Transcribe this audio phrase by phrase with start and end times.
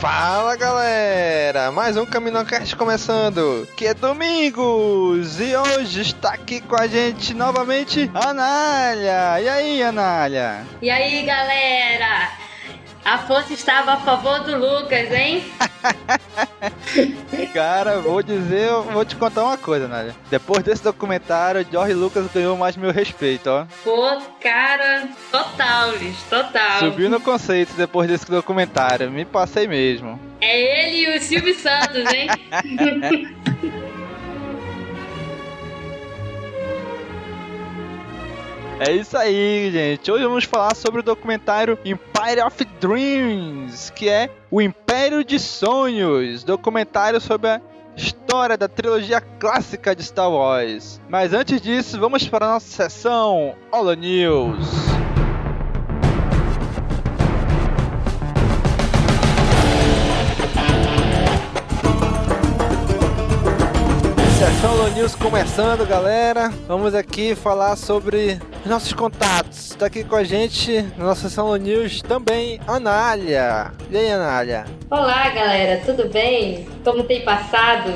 [0.00, 6.86] Fala galera, mais um CaminoCast começando, que é Domingos, e hoje está aqui com a
[6.86, 9.40] gente novamente Anália.
[9.40, 10.64] E aí, Anália?
[10.80, 12.30] E aí, galera?
[13.08, 15.42] A força estava a favor do Lucas, hein?
[17.54, 20.14] Cara, vou dizer, vou te contar uma coisa, Nádia.
[20.28, 23.64] Depois desse documentário, George Lucas ganhou mais meu respeito, ó.
[23.82, 26.80] Pô, cara, total, Liz, total.
[26.80, 30.20] Subiu no conceito depois desse documentário, me passei mesmo.
[30.38, 32.28] É ele e o Silvio Santos, hein?
[38.80, 40.10] É isso aí, gente.
[40.10, 46.44] Hoje vamos falar sobre o documentário Empire of Dreams, que é o Império de Sonhos,
[46.44, 47.60] documentário sobre a
[47.96, 51.00] história da trilogia clássica de Star Wars.
[51.08, 55.07] Mas antes disso, vamos para a nossa sessão Holo News.
[64.98, 66.48] News começando, galera.
[66.66, 69.70] Vamos aqui falar sobre nossos contatos.
[69.70, 73.72] Está aqui com a gente na nossa Holo News também Anália.
[73.88, 74.64] E aí, Anália?
[74.90, 76.66] Olá, galera, tudo bem?
[76.82, 77.92] Como tem passado?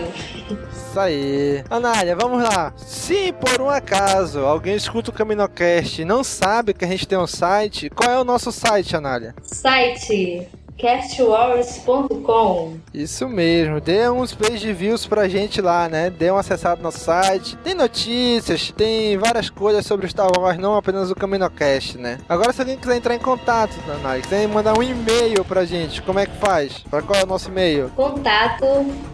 [0.71, 1.65] Isso aí.
[1.69, 2.73] Anália, vamos lá.
[2.77, 7.19] Se por um acaso alguém escuta o Caminocast e não sabe que a gente tem
[7.19, 9.35] um site, qual é o nosso site, Anália?
[9.43, 10.47] Site
[10.79, 16.11] castwars.com Isso mesmo, dê uns page views pra gente lá, né?
[16.11, 17.57] Dê um acessado no nosso site.
[17.59, 22.19] Tem notícias, tem várias coisas sobre Star Wars, não apenas o CaminoCast, né?
[22.29, 26.19] Agora, se alguém quiser entrar em contato, Nanai, quiser mandar um e-mail pra gente, como
[26.19, 26.79] é que faz?
[26.91, 27.91] Pra qual é o nosso e-mail?
[27.97, 28.65] Contato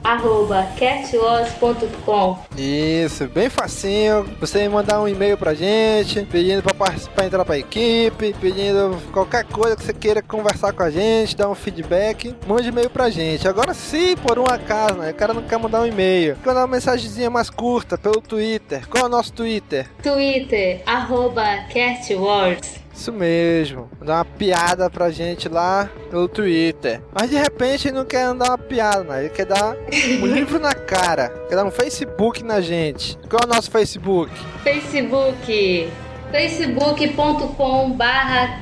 [0.03, 4.25] arroba castwars.com Isso, bem facinho.
[4.41, 9.77] Você mandar um e-mail pra gente, pedindo pra participar, entrar pra equipe, pedindo qualquer coisa
[9.77, 13.47] que você queira conversar com a gente, dar um feedback, mande e-mail pra gente.
[13.47, 16.61] Agora, se por um acaso, né, o cara não quer mandar um e-mail, quer mandar
[16.63, 18.89] uma mensagenzinha mais curta pelo Twitter.
[18.89, 19.87] Qual é o nosso Twitter?
[20.03, 27.03] Twitter arroba castwars Isso mesmo, mandar uma piada pra gente lá pelo Twitter.
[27.13, 29.21] Mas de repente ele não quer dar uma piada, né?
[29.21, 29.77] Ele quer dar
[30.21, 33.19] um livro na cara, quer dar um Facebook na gente.
[33.29, 34.33] Qual é o nosso Facebook?
[34.63, 35.89] Facebook
[36.31, 38.61] facebook.com barra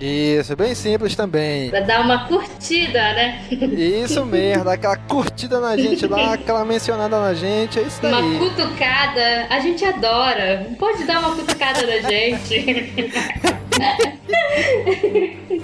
[0.00, 1.68] Isso, bem simples também.
[1.68, 3.44] Pra dar uma curtida, né?
[3.50, 8.18] Isso mesmo, dar aquela curtida na gente lá, aquela mencionada na gente, é isso Uma
[8.18, 8.38] aí.
[8.38, 10.66] cutucada, a gente adora.
[10.78, 13.10] Pode dar uma cutucada na gente.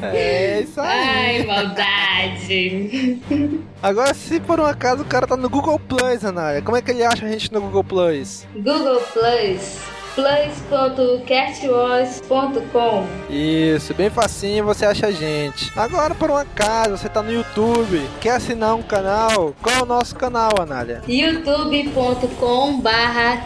[0.02, 0.88] É isso aí.
[0.88, 3.18] Ai, maldade.
[3.82, 6.90] Agora, se por um acaso o cara tá no Google Plus, Anália, como é que
[6.90, 8.46] ele acha a gente no Google Plus?
[8.54, 9.78] Google Plus,
[10.16, 15.70] plus.castwars.com Isso, bem facinho você acha a gente.
[15.76, 19.86] Agora, por um acaso, você tá no YouTube, quer assinar um canal, qual é o
[19.86, 21.02] nosso canal, Anália?
[21.06, 23.42] youtube.com barra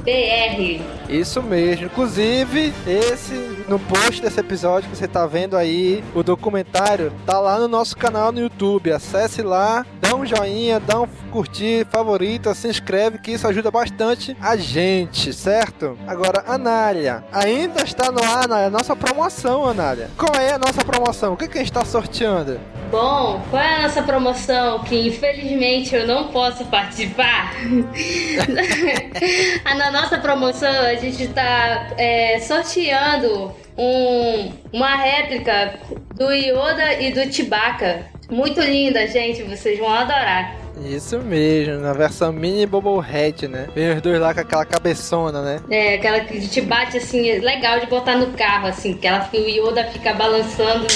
[0.00, 1.86] castwarsbr Isso mesmo.
[1.86, 7.58] Inclusive, esse no post desse episódio que você tá vendo aí, o documentário tá lá
[7.58, 8.92] no nosso canal no YouTube.
[8.92, 14.36] Acesse lá, dá um joinha, dá um curtir, favorita, se inscreve que isso ajuda bastante
[14.40, 15.96] a gente, certo?
[16.06, 20.10] Agora, Anália, ainda está no ar Anália, a nossa promoção, Anália.
[20.16, 21.34] Qual é a nossa promoção?
[21.34, 22.58] O que, que a gente está sorteando?
[22.90, 27.52] Bom, qual é a nossa promoção que infelizmente eu não posso participar?
[29.76, 31.86] Na nossa promoção a gente está
[32.46, 35.78] sorteando um- uma réplica
[36.16, 38.06] do Yoda e do Chewbacca.
[38.28, 40.56] Muito linda, gente, vocês vão adorar.
[40.84, 43.66] Isso mesmo, na versão mini Bobblehead, né?
[43.74, 45.60] Vem os dois lá com aquela cabeçona, né?
[45.70, 49.28] É, aquela que te bate assim, é legal de botar no carro, assim, que ela,
[49.32, 50.86] o Yoda fica balançando.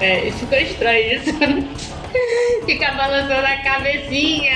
[0.00, 1.30] É, ficou estranho isso.
[2.66, 4.54] Fica balançando a cabecinha.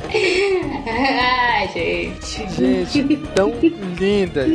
[0.86, 2.48] Ai, gente.
[2.54, 3.52] Gente, tão
[3.98, 4.48] lindas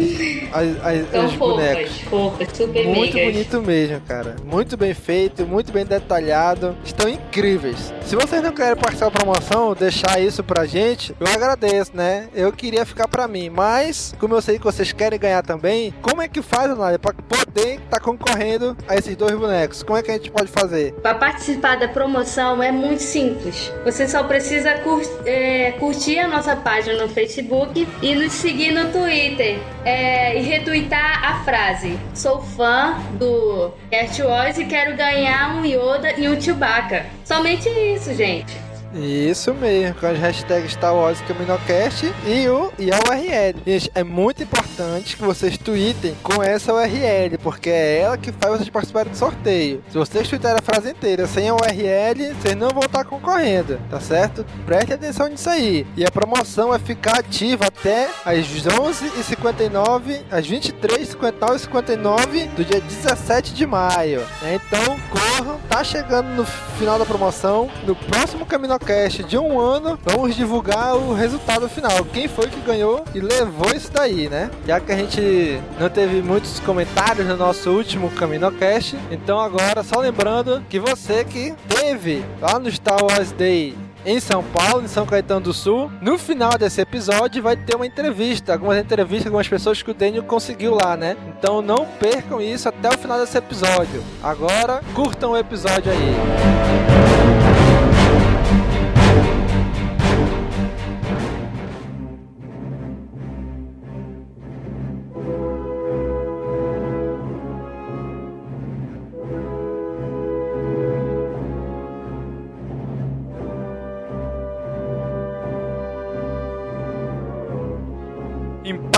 [0.54, 2.02] as, as, São os fofas, bonecos.
[2.02, 3.34] fofas, super Muito megas.
[3.34, 4.36] bonito mesmo, cara.
[4.46, 6.76] Muito bem feito, muito bem detalhado.
[6.86, 7.94] Estão incríveis.
[8.06, 12.28] Se vocês não querem participar da promoção, deixar isso pra gente, eu agradeço, né?
[12.34, 16.22] Eu queria ficar pra mim, mas como eu sei que vocês querem ganhar também, como
[16.22, 19.84] é que faz, Anália, pra poder estar concorrendo a esses dois bonecos?
[19.84, 20.94] Como é que a gente pode fazer?
[20.94, 23.72] Para participar da promoção é muito simples.
[23.84, 28.72] Você só precisa cur- é, é, curtir a nossa página no Facebook e nos seguir
[28.72, 35.56] no Twitter é, e retweetar a frase: Sou fã do Cast Wars e quero ganhar
[35.56, 37.08] um Yoda e um Chewbacca.
[37.26, 38.69] Somente isso, gente.
[38.94, 43.60] Isso mesmo, com as hashtags Star Wars Caminocast e, o, e a URL.
[43.66, 48.54] Gente, é muito importante que vocês tweetem com essa URL, porque é ela que faz
[48.54, 49.84] vocês participarem do sorteio.
[49.90, 54.00] Se vocês tweetarem a frase inteira sem a URL, vocês não vão estar concorrendo, tá
[54.00, 54.46] certo?
[54.66, 55.86] Preste atenção nisso aí.
[55.96, 62.82] E a promoção vai ficar ativa até às 11h59, às 23h59 e 59 do dia
[62.82, 64.26] 17 de maio.
[64.42, 67.70] Então, corram, tá chegando no final da promoção.
[67.86, 72.04] No próximo Caminocast Cast de um ano, vamos divulgar o resultado final.
[72.06, 74.50] Quem foi que ganhou e levou isso daí, né?
[74.66, 80.00] Já que a gente não teve muitos comentários no nosso último CaminoCast, então agora só
[80.00, 85.06] lembrando que você que teve lá no Star Wars Day em São Paulo, em São
[85.06, 85.92] Caetano do Sul.
[86.02, 90.24] No final desse episódio vai ter uma entrevista, algumas entrevistas, algumas pessoas que o Daniel
[90.24, 91.16] conseguiu lá, né?
[91.28, 94.04] Então não percam isso até o final desse episódio.
[94.24, 97.49] Agora curtam o episódio aí.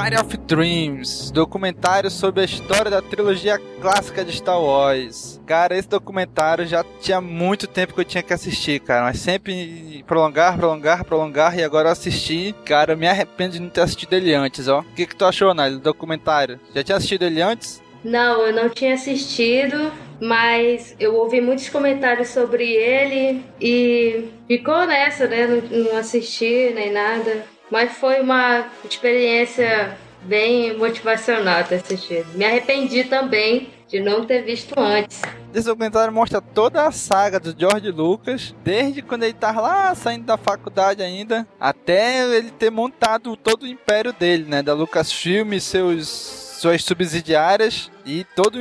[0.01, 5.39] Empire of Dreams, documentário sobre a história da trilogia clássica de Star Wars.
[5.45, 10.03] Cara, esse documentário já tinha muito tempo que eu tinha que assistir, cara, mas sempre
[10.07, 12.55] prolongar, prolongar, prolongar e agora eu assisti.
[12.65, 14.79] Cara, eu me arrependo de não ter assistido ele antes, ó.
[14.79, 16.59] O que que tu achou, Nélio, do documentário?
[16.73, 17.79] Já tinha assistido ele antes?
[18.03, 25.27] Não, eu não tinha assistido, mas eu ouvi muitos comentários sobre ele e ficou nessa,
[25.27, 25.45] né?
[25.45, 27.45] Não, não assisti nem nada.
[27.71, 32.27] Mas foi uma experiência bem motivacional ter assistido.
[32.35, 35.21] Me arrependi também de não ter visto antes.
[35.53, 40.25] Esse documentário mostra toda a saga do George Lucas, desde quando ele estava lá saindo
[40.25, 44.61] da faculdade ainda, até ele ter montado todo o império dele, né?
[44.61, 48.59] Da Lucasfilm e seus suas subsidiárias e toda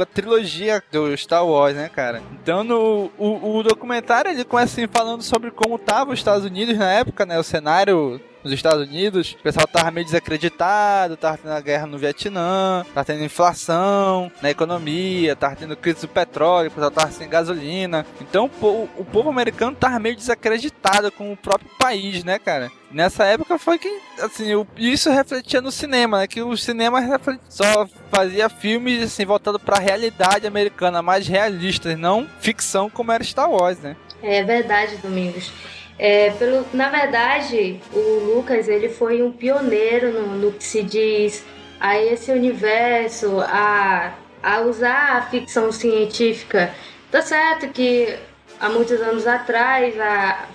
[0.00, 2.22] a trilogia do Star Wars, né, cara?
[2.42, 6.78] Então, no, o, o documentário ele começa assim, falando sobre como tava os Estados Unidos
[6.78, 7.38] na época, né?
[7.38, 11.96] O cenário nos Estados Unidos, o pessoal tava meio desacreditado, tava tendo a guerra no
[11.96, 17.28] Vietnã, tava tendo inflação na economia, tava tendo crise do petróleo, o pessoal tava sem
[17.28, 18.06] gasolina.
[18.20, 22.70] Então o, o povo americano tava meio desacreditado com o próprio país, né, cara?
[22.90, 26.26] Nessa época foi que, assim, isso refletia no cinema, né?
[26.28, 27.00] Que o cinema
[27.48, 33.50] só fazia filmes, assim, voltado pra realidade americana, mais realistas, não ficção como era Star
[33.50, 33.96] Wars, né?
[34.22, 35.50] É verdade, Domingos.
[35.98, 41.44] É, pelo, na verdade, o Lucas ele foi um pioneiro no, no que se diz
[41.78, 46.74] a esse universo, a, a usar a ficção científica.
[47.10, 48.18] Tá certo que
[48.58, 50.48] há muitos anos atrás a,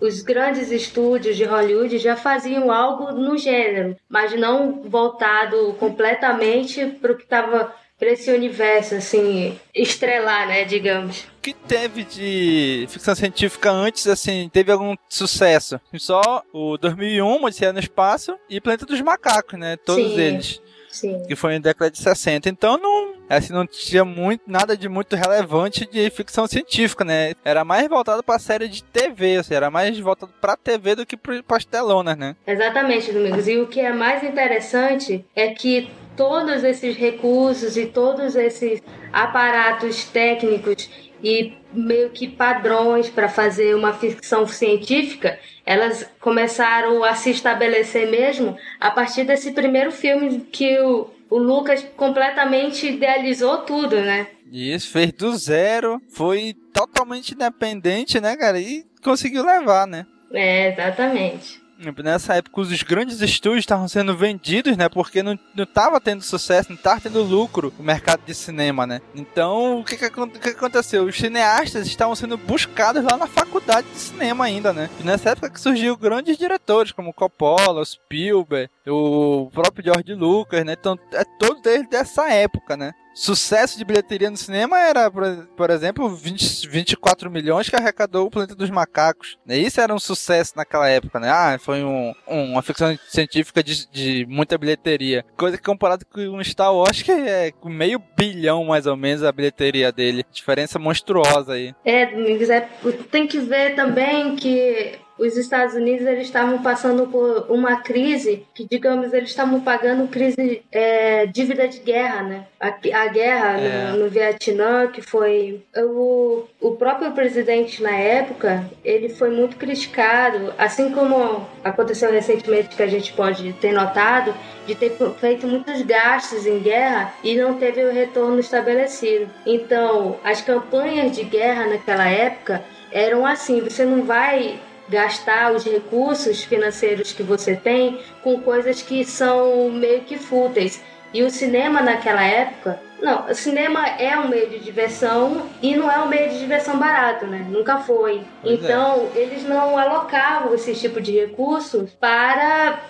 [0.00, 7.12] os grandes estúdios de Hollywood já faziam algo no gênero, mas não voltado completamente para
[7.12, 11.26] o que estava para esse universo, assim, estrelar, né, digamos.
[11.46, 15.80] Que teve de ficção científica antes, assim, teve algum sucesso?
[15.94, 20.20] Só o 2001, Odisseia no Espaço e Planeta dos Macacos, né, todos Sim.
[20.20, 20.60] eles.
[20.90, 21.22] Sim.
[21.28, 22.48] Que foi em década de 60.
[22.48, 27.34] Então não, assim, não tinha muito, nada de muito relevante de ficção científica, né?
[27.44, 31.06] Era mais voltado para série de TV, ou seja, era mais voltado para TV do
[31.06, 32.34] que para as telonas, né?
[32.44, 33.46] Exatamente, Domingos.
[33.46, 40.06] E o que é mais interessante é que todos esses recursos e todos esses aparatos
[40.06, 40.88] técnicos
[41.22, 48.56] e meio que padrões para fazer uma ficção científica, elas começaram a se estabelecer mesmo
[48.80, 54.28] a partir desse primeiro filme que o, o Lucas completamente idealizou tudo, né?
[54.50, 58.60] Isso, fez do zero, foi totalmente independente, né, cara?
[58.60, 60.06] E conseguiu levar, né?
[60.32, 61.65] É, exatamente.
[62.02, 64.88] Nessa época, os grandes estúdios estavam sendo vendidos, né?
[64.88, 69.02] Porque não, não tava tendo sucesso, não tava tendo lucro o mercado de cinema, né?
[69.14, 71.04] Então, o que que, que aconteceu?
[71.04, 74.88] Os cineastas estavam sendo buscados lá na faculdade de cinema ainda, né?
[74.98, 80.74] E nessa época que surgiu grandes diretores, como Coppola, Spielberg, o próprio George Lucas, né?
[80.78, 82.92] Então, é todo desde dessa época, né?
[83.16, 85.24] Sucesso de bilheteria no cinema era, por,
[85.56, 89.38] por exemplo, 20, 24 milhões que arrecadou o Planeta dos Macacos.
[89.48, 91.30] Isso era um sucesso naquela época, né?
[91.30, 95.24] Ah, foi um, um, uma ficção científica de, de, muita bilheteria.
[95.36, 99.90] Coisa que comparado com Star Wars, que é meio bilhão mais ou menos a bilheteria
[99.90, 100.24] dele.
[100.30, 101.74] Diferença monstruosa aí.
[101.84, 102.68] É, é,
[103.10, 108.66] tem que ver também que os Estados Unidos eles estavam passando por uma crise que,
[108.68, 112.44] digamos, eles estavam pagando crise é, dívida de guerra, né?
[112.60, 113.90] A, a guerra é.
[113.92, 120.52] no, no, Vietnã, que foi o, o próprio presidente na época, ele foi muito criticado,
[120.58, 124.34] assim como aconteceu recentemente que a gente pode ter notado,
[124.66, 129.30] de ter feito muitos gastos em guerra e não teve o retorno estabelecido.
[129.46, 136.44] Então, as campanhas de guerra naquela época eram assim: você não vai gastar os recursos
[136.44, 140.82] financeiros que você tem com coisas que são meio que fúteis.
[141.12, 145.90] E o cinema naquela época, não, o cinema é um meio de diversão e não
[145.90, 147.46] é um meio de diversão barato, né?
[147.48, 148.22] Nunca foi.
[148.42, 148.64] Pois é.
[148.64, 149.18] então, é.
[149.18, 152.80] eles não alocavam esse tipo de recursos para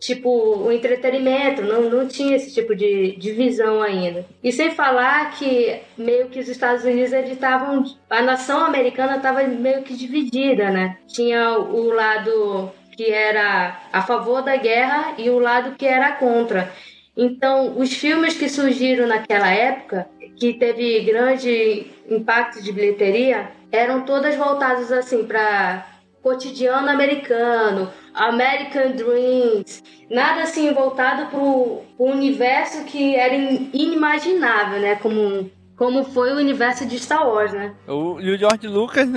[0.00, 4.26] tipo o entretenimento, não, não tinha esse tipo de divisão ainda.
[4.42, 9.42] E sem falar que meio que os Estados Unidos eles estavam a nação americana estava
[9.44, 10.98] meio que dividida, né?
[11.06, 16.72] Tinha o lado que era a favor da guerra e o lado que era contra.
[17.16, 24.36] Então, os filmes que surgiram naquela época, que teve grande impacto de bilheteria, eram todas
[24.36, 25.86] voltadas assim para
[26.22, 34.96] cotidiano americano, American Dreams, nada assim voltado para o universo que era inimaginável, né?
[34.96, 37.74] Como, como foi o universo de Star Wars, né?
[37.86, 39.08] O, e o George Lucas,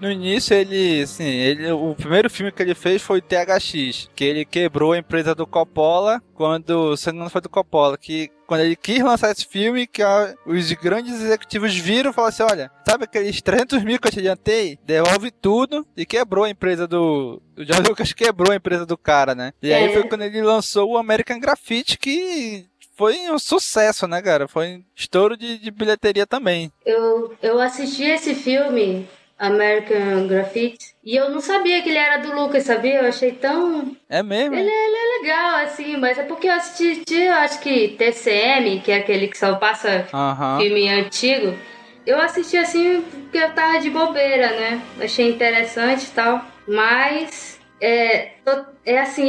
[0.00, 4.24] no, início, ele, assim, ele, o primeiro filme que ele fez foi o THX, que
[4.24, 8.74] ele quebrou a empresa do Coppola quando, se não foi do Coppola, que quando ele
[8.74, 13.04] quis lançar esse filme, que a, os grandes executivos viram e falaram assim: olha, sabe
[13.04, 14.76] aqueles 300 mil que eu te adiantei?
[14.84, 17.40] Devolve tudo e quebrou a empresa do.
[17.56, 19.52] O George Lucas quebrou a empresa do cara, né?
[19.62, 19.76] E é.
[19.76, 22.66] aí foi quando ele lançou o American Graffiti, que
[22.96, 24.48] foi um sucesso, né, cara?
[24.48, 26.72] Foi um estouro de, de bilheteria também.
[26.84, 29.08] Eu, eu assisti esse filme
[29.40, 30.94] American Graffiti.
[31.02, 33.00] E eu não sabia que ele era do Lucas, sabia?
[33.00, 33.96] Eu achei tão.
[34.06, 34.54] É mesmo?
[34.54, 38.92] Ele, ele é legal, assim, mas é porque eu assisti, eu acho que TCM, que
[38.92, 40.06] é aquele que só passa
[40.58, 41.56] filme antigo.
[42.06, 44.82] Eu assisti assim porque eu tava de bobeira, né?
[45.00, 46.44] Achei interessante e tal.
[46.68, 48.32] Mas é,
[48.84, 49.28] é assim,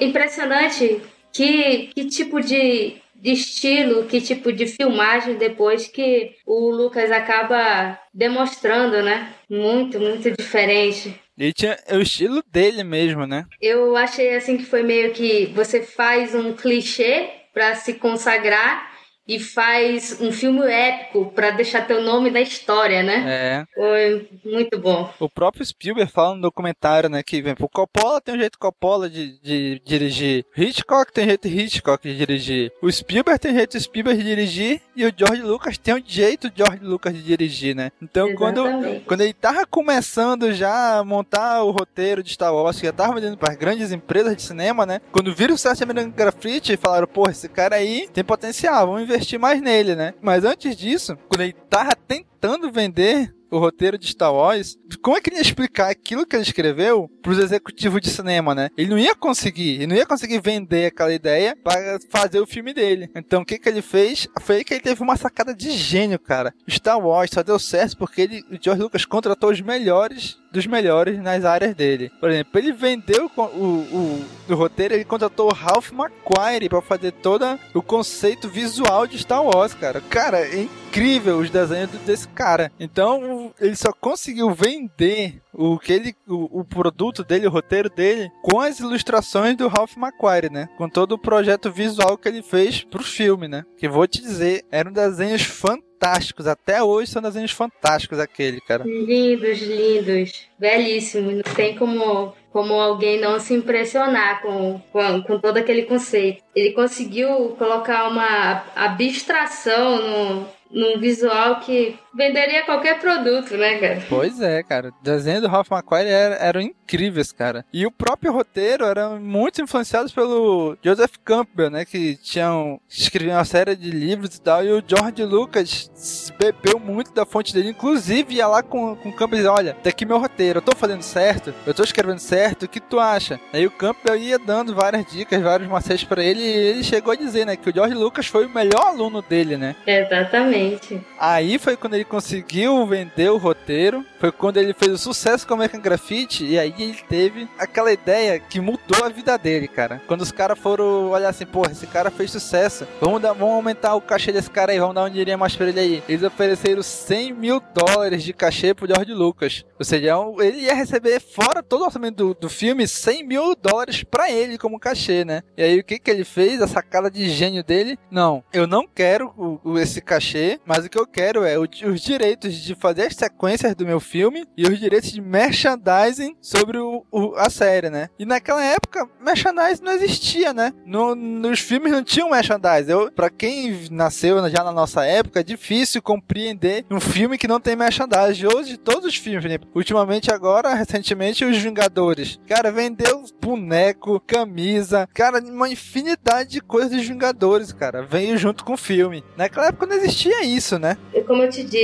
[0.00, 7.10] impressionante que, que tipo de de estilo, que tipo de filmagem depois que o Lucas
[7.10, 9.32] acaba demonstrando, né?
[9.50, 11.14] Muito, muito diferente.
[11.36, 13.44] E tinha o estilo dele mesmo, né?
[13.60, 18.87] Eu achei assim que foi meio que você faz um clichê para se consagrar
[19.28, 23.24] e faz um filme épico para deixar teu nome na história, né?
[23.28, 23.64] É.
[23.74, 25.12] Foi muito bom.
[25.20, 29.10] O próprio Spielberg fala no documentário, né, que vem, o Coppola tem um jeito Coppola
[29.10, 33.78] de, de dirigir, Hitchcock tem um jeito Hitchcock de dirigir, o Spielberg tem um jeito
[33.78, 37.90] Spielberg de dirigir e o George Lucas tem um jeito George Lucas de dirigir, né?
[38.00, 38.62] Então, quando,
[39.04, 43.14] quando ele tava começando já a montar o roteiro de Star Wars, que já tava
[43.14, 45.00] vendendo para grandes empresas de cinema, né?
[45.12, 49.17] Quando viram o Seth American Graffiti, falaram, pô, esse cara aí tem potencial, vamos investir
[49.18, 50.14] investir mais nele, né?
[50.22, 55.20] Mas antes disso, quando ele tava tentando vender o roteiro de Star Wars, como é
[55.20, 58.70] que ele ia explicar aquilo que ele escreveu para os executivos de cinema, né?
[58.76, 62.72] Ele não ia conseguir, ele não ia conseguir vender aquela ideia para fazer o filme
[62.72, 63.10] dele.
[63.14, 64.28] Então, o que que ele fez?
[64.40, 66.54] Foi que ele teve uma sacada de gênio, cara.
[66.68, 71.18] Star Wars só deu certo porque ele, o George Lucas contratou os melhores dos melhores
[71.18, 72.10] nas áreas dele.
[72.20, 77.12] Por exemplo, ele vendeu o, o, o roteiro, ele contratou o Ralph McQuarrie para fazer
[77.12, 80.00] todo o conceito visual de Star Wars, cara.
[80.00, 82.72] Cara, é incrível os desenhos desse cara.
[82.80, 88.30] Então, ele só conseguiu vender o que ele, o, o, produto dele, o roteiro dele,
[88.42, 90.68] com as ilustrações do Ralph McQuarrie, né?
[90.78, 93.64] Com todo o projeto visual que ele fez pro filme, né?
[93.76, 96.46] Que vou te dizer, eram desenhos fantásticos.
[96.46, 98.84] Até hoje são desenhos fantásticos aquele, cara.
[98.84, 100.48] Lindos, lindos.
[100.58, 101.34] Belíssimos.
[101.34, 106.42] Não tem como como alguém não se impressionar com, com, com, todo aquele conceito.
[106.56, 114.02] Ele conseguiu colocar uma abstração no, num visual que venderia qualquer produto, né, cara?
[114.08, 114.88] Pois é, cara.
[114.88, 117.64] O desenho do Ralph McQuarrie era, eram incríveis, cara.
[117.72, 123.44] E o próprio roteiro era muito influenciado pelo Joseph Campbell, né, que tinham escrevido uma
[123.44, 128.34] série de livros e tal, e o George Lucas bebeu muito da fonte dele, inclusive
[128.34, 130.74] ia lá com, com o Campbell e dizia, olha, tá aqui meu roteiro, eu tô
[130.74, 133.38] fazendo certo, eu tô escrevendo certo, o que tu acha?
[133.52, 137.16] Aí o Campbell ia dando várias dicas, vários macetes para ele, e ele chegou a
[137.16, 139.76] dizer, né, que o George Lucas foi o melhor aluno dele, né?
[139.86, 141.00] Exatamente.
[141.18, 145.54] Aí foi quando ele conseguiu vender o roteiro, foi quando ele fez o sucesso com
[145.54, 150.00] o American Graffiti, e aí ele teve aquela ideia que mudou a vida dele, cara.
[150.06, 153.94] Quando os caras foram olhar assim, porra, esse cara fez sucesso, vamos, dar, vamos aumentar
[153.94, 156.02] o cachê desse cara aí, vamos dar um dinheiro mais pra ele aí.
[156.08, 159.64] Eles ofereceram 100 mil dólares de cachê pro George Lucas.
[159.78, 163.54] Ou seja, é ele ia receber, fora todo o orçamento do, do filme, 100 mil
[163.54, 165.42] dólares pra ele como cachê, né?
[165.56, 166.62] E aí o que que ele fez?
[166.62, 167.98] A sacada de gênio dele?
[168.10, 171.66] Não, eu não quero o, o, esse cachê, mas o que eu quero é o,
[171.98, 176.78] os direitos de fazer as sequências do meu filme e os direitos de merchandising sobre
[176.78, 177.04] o,
[177.36, 178.08] a série, né?
[178.18, 180.72] E naquela época, merchandising não existia, né?
[180.86, 182.92] No, nos filmes não tinham merchandising.
[182.92, 187.60] Eu, pra quem nasceu já na nossa época, é difícil compreender um filme que não
[187.60, 188.46] tem merchandising.
[188.46, 189.58] Hoje, todos os filmes, né?
[189.74, 192.38] ultimamente agora, recentemente, os Vingadores.
[192.46, 198.02] Cara, vendeu boneco, camisa, cara, uma infinidade de coisas dos Vingadores, cara.
[198.02, 199.24] Veio junto com o filme.
[199.36, 200.96] Naquela época não existia isso, né?
[201.26, 201.77] Como eu te disse,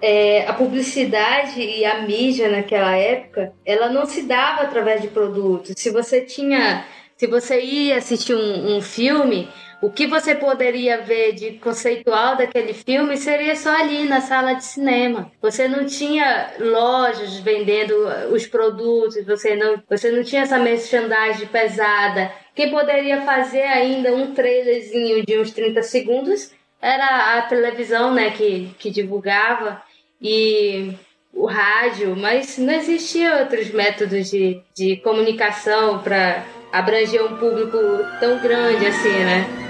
[0.00, 5.74] é, a publicidade e a mídia naquela época, ela não se dava através de produtos.
[5.76, 6.84] Se você tinha,
[7.16, 9.48] se você ia assistir um, um filme,
[9.80, 14.64] o que você poderia ver de conceitual daquele filme seria só ali na sala de
[14.64, 15.30] cinema.
[15.42, 17.94] Você não tinha lojas vendendo
[18.30, 22.32] os produtos, você não, você não tinha essa merchandising pesada.
[22.54, 28.74] Quem poderia fazer ainda um trailerzinho de uns 30 segundos era a televisão, né, que,
[28.78, 29.82] que divulgava
[30.20, 30.92] e
[31.32, 37.78] o rádio, mas não existia outros métodos de, de comunicação para abranger um público
[38.20, 39.63] tão grande assim, né?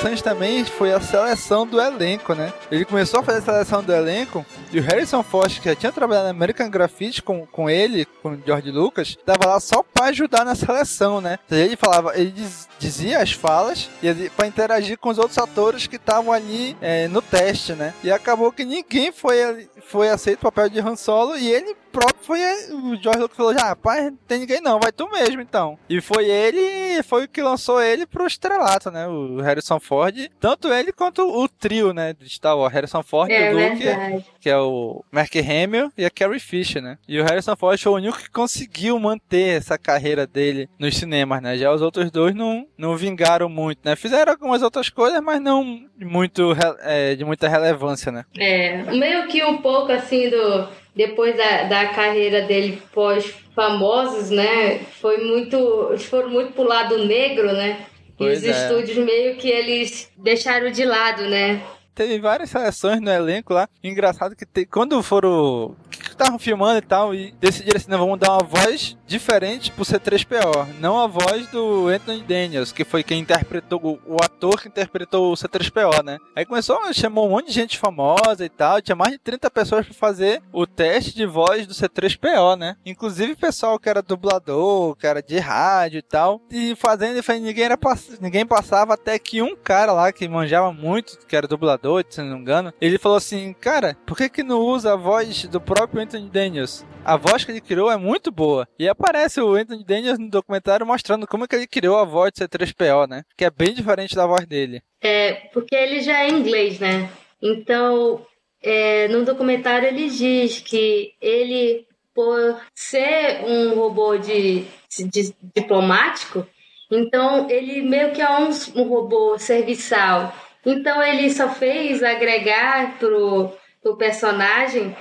[0.00, 2.52] Coisa também foi a seleção do elenco, né?
[2.70, 5.92] Ele começou a fazer a seleção do elenco e o Harrison Ford, que já tinha
[5.92, 10.06] trabalhado na American Graffiti com, com ele, com o George Lucas, tava lá só pra
[10.06, 11.38] ajudar na seleção, né?
[11.50, 15.96] Ele falava, ele diz, dizia as falas e para interagir com os outros atores que
[15.96, 17.94] estavam ali é, no teste, né?
[18.02, 22.24] E acabou que ninguém foi, foi aceito o papel de Han Solo e ele próprio
[22.24, 22.40] foi
[22.72, 25.78] o George Lucas falou: já, rapaz, não tem ninguém não, vai tu mesmo então.
[25.88, 29.06] E foi ele, foi o que lançou ele pro estrelato, né?
[29.08, 30.09] O Harrison Ford,
[30.40, 32.14] tanto ele quanto o trio, né?
[32.18, 36.10] De Star Wars, Harrison Ford, é, o Luke, que é o Mark Hamill e a
[36.10, 36.98] Carrie Fisher, né?
[37.08, 41.42] E o Harrison Ford foi o único que conseguiu manter essa carreira dele nos cinemas,
[41.42, 41.56] né?
[41.56, 43.96] Já os outros dois não, não vingaram muito, né?
[43.96, 48.24] Fizeram algumas outras coisas, mas não muito é, de muita relevância, né?
[48.38, 54.80] É, meio que um pouco assim do depois da, da carreira dele pós-famosos, né?
[55.00, 55.88] Foi muito.
[55.90, 57.86] Eles foram muito pro lado negro, né?
[58.20, 58.66] Pois e os é.
[58.66, 61.62] estúdios meio que eles deixaram de lado, né?
[61.94, 63.66] Teve várias seleções no elenco lá.
[63.82, 65.74] Engraçado que te, quando foram
[66.20, 71.00] estavam filmando e tal, e decidiram assim, vamos dar uma voz diferente pro C3PO, não
[71.00, 75.34] a voz do Anthony Daniels, que foi quem interpretou, o, o ator que interpretou o
[75.34, 76.18] C3PO, né?
[76.36, 79.86] Aí começou, chamou um monte de gente famosa e tal, tinha mais de 30 pessoas
[79.86, 82.76] para fazer o teste de voz do C3PO, né?
[82.84, 87.64] Inclusive pessoal que era dublador, que era de rádio e tal, e fazendo, e ninguém,
[87.64, 87.78] era,
[88.20, 92.36] ninguém passava até que um cara lá que manjava muito, que era dublador, se não
[92.36, 96.02] me engano, ele falou assim, cara, por que que não usa a voz do próprio
[96.10, 96.84] Anthony Daniels.
[97.04, 98.66] A voz que ele criou é muito boa.
[98.78, 102.32] E aparece o Anthony Daniels no documentário mostrando como é que ele criou a voz
[102.32, 103.22] de C3PO, né?
[103.36, 104.82] Que é bem diferente da voz dele.
[105.00, 107.08] É, porque ele já é inglês, né?
[107.40, 108.26] Então,
[108.60, 114.64] é, no documentário ele diz que ele, por ser um robô de,
[114.98, 116.44] de diplomático,
[116.90, 120.34] então ele meio que é um, um robô serviçal.
[120.66, 124.94] Então ele só fez agregar pro, pro personagem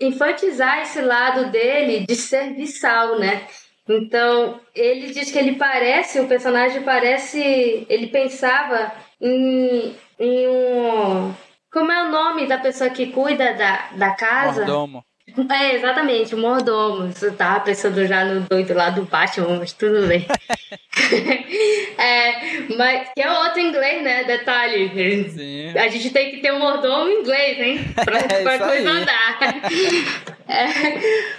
[0.00, 3.46] enfatizar esse lado dele de serviçal, né?
[3.88, 11.34] Então, ele diz que ele parece, o personagem parece, ele pensava em, em um...
[11.70, 14.60] Como é o nome da pessoa que cuida da, da casa?
[14.60, 15.04] Mordomo.
[15.50, 17.12] É, exatamente, o mordomo.
[17.12, 20.26] Você tava pensando já no doido lá do Batman, mas tudo bem.
[21.98, 24.24] é, mas que é outro inglês, né?
[24.24, 25.30] Detalhe.
[25.30, 25.78] Sim.
[25.78, 27.80] A gente tem que ter um mordomo inglês, hein?
[28.04, 29.38] Pra, é pra coisa andar.
[30.48, 30.66] É,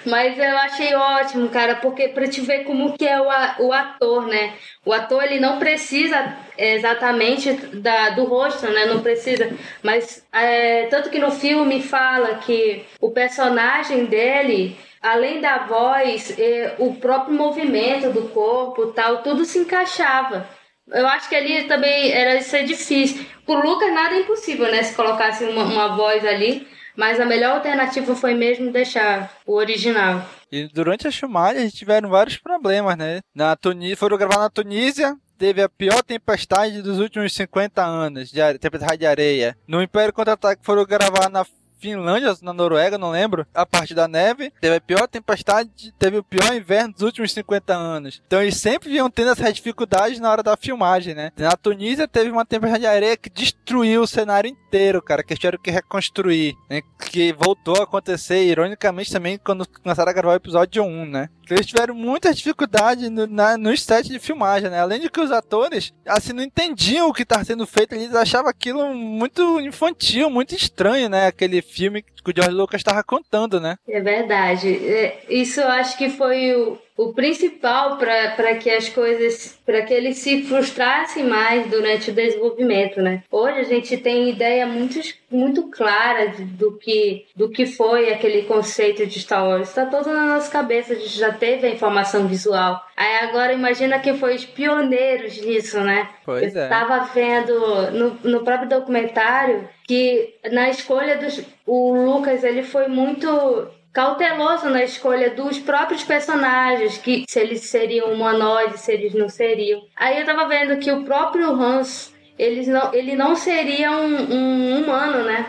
[0.10, 3.28] mas eu achei ótimo, cara, porque pra te ver como que é o,
[3.60, 4.54] o ator, né?
[4.86, 8.86] O ator, ele não precisa exatamente da, do rosto, né?
[8.86, 9.50] Não precisa.
[9.82, 16.36] Mas é, tanto que no filme fala que o personagem dele, além da voz,
[16.80, 20.48] o próprio movimento do corpo tal, tudo se encaixava.
[20.88, 23.26] Eu acho que ali também era ser difícil.
[23.46, 24.84] Por Lucas nada é impossível, né?
[24.84, 26.68] Se colocasse uma, uma voz ali.
[26.96, 30.24] Mas a melhor alternativa foi mesmo deixar o original.
[30.52, 33.22] E durante a filmagem tiveram vários problemas, né?
[33.34, 38.60] Na Tunísia, foram gravar na Tunísia, teve a pior tempestade dos últimos 50 anos, de
[38.60, 39.58] tempestade de areia.
[39.68, 41.46] No Império Contra-Ataque foram gravar na
[41.84, 44.54] Finlândia, na Noruega, não lembro, a parte da neve.
[44.62, 48.22] Teve a pior tempestade, teve o pior inverno dos últimos 50 anos.
[48.26, 51.32] Então eles sempre vinham tendo essas dificuldades na hora da filmagem, né?
[51.38, 55.60] Na Tunísia teve uma tempestade de areia que destruiu o cenário inteiro, cara, que tiveram
[55.62, 56.82] que reconstruir, né?
[57.12, 61.30] Que voltou a acontecer, ironicamente, também quando começaram a gravar o episódio 1, né?
[61.50, 64.80] Eles tiveram muita dificuldade no, na, no set de filmagem, né?
[64.80, 68.50] Além de que os atores, assim, não entendiam o que estava sendo feito, eles achavam
[68.50, 71.28] aquilo muito infantil, muito estranho, né?
[71.28, 73.78] Aquele filme que o George Lucas estava contando, né?
[73.88, 74.70] É verdade.
[74.88, 79.94] É, isso eu acho que foi o, o principal para que as coisas, para que
[79.94, 83.24] eles se frustrassem mais durante o desenvolvimento, né?
[83.32, 89.06] Hoje a gente tem ideia muito, muito clara do que, do que foi aquele conceito
[89.08, 89.70] de Star Wars.
[89.70, 92.80] Está todo na nossa cabeça, a gente já teve a informação visual.
[92.96, 96.10] Aí agora imagina que foi os pioneiros nisso, né?
[96.24, 96.64] Pois Eu é.
[96.66, 103.68] estava vendo no, no próprio documentário que na escolha dos o Lucas ele foi muito
[103.94, 109.84] cauteloso na escolha dos próprios personagens, que se eles seriam humanoides, se eles não seriam.
[109.96, 114.82] Aí eu tava vendo que o próprio Hans, eles não, ele não seria um, um
[114.84, 115.46] humano, né?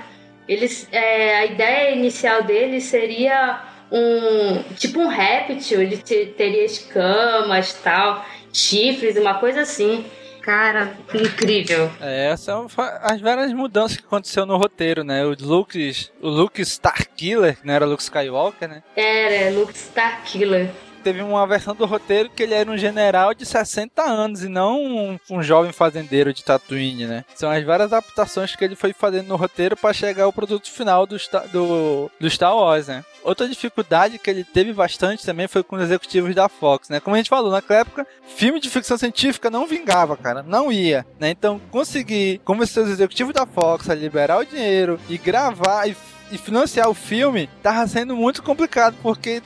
[0.47, 7.73] Eles, é, a ideia inicial dele seria um tipo um réptil, ele te- teria escamas,
[7.83, 10.05] tal, chifres, uma coisa assim.
[10.45, 11.91] Cara, incrível.
[12.01, 15.25] É, essas são fa- as várias mudanças que aconteceu no roteiro, né?
[15.25, 18.83] O Luke, o Luke Starkiller, que não era Luke Skywalker, né?
[18.95, 20.71] Era Luke Starkiller.
[21.05, 24.83] Teve uma versão do roteiro que ele era um general de 60 anos e não
[24.83, 27.27] um, um jovem fazendeiro de Tatooine, né?
[27.35, 31.07] São as várias adaptações que ele foi fazendo no roteiro para chegar ao produto final
[31.07, 31.19] do,
[31.53, 33.05] do, do Star Wars, né?
[33.23, 37.01] Outra dificuldade que ele teve bastante também foi com os executivos da Fox, né?
[37.01, 40.43] Como a gente falou, naquela época, filme de ficção científica não vingava, cara.
[40.43, 41.29] Não ia, né?
[41.29, 45.95] Então, conseguir convencer os executivos da Fox a liberar o dinheiro e gravar e
[46.31, 49.43] e financiar o filme tava sendo muito complicado, porque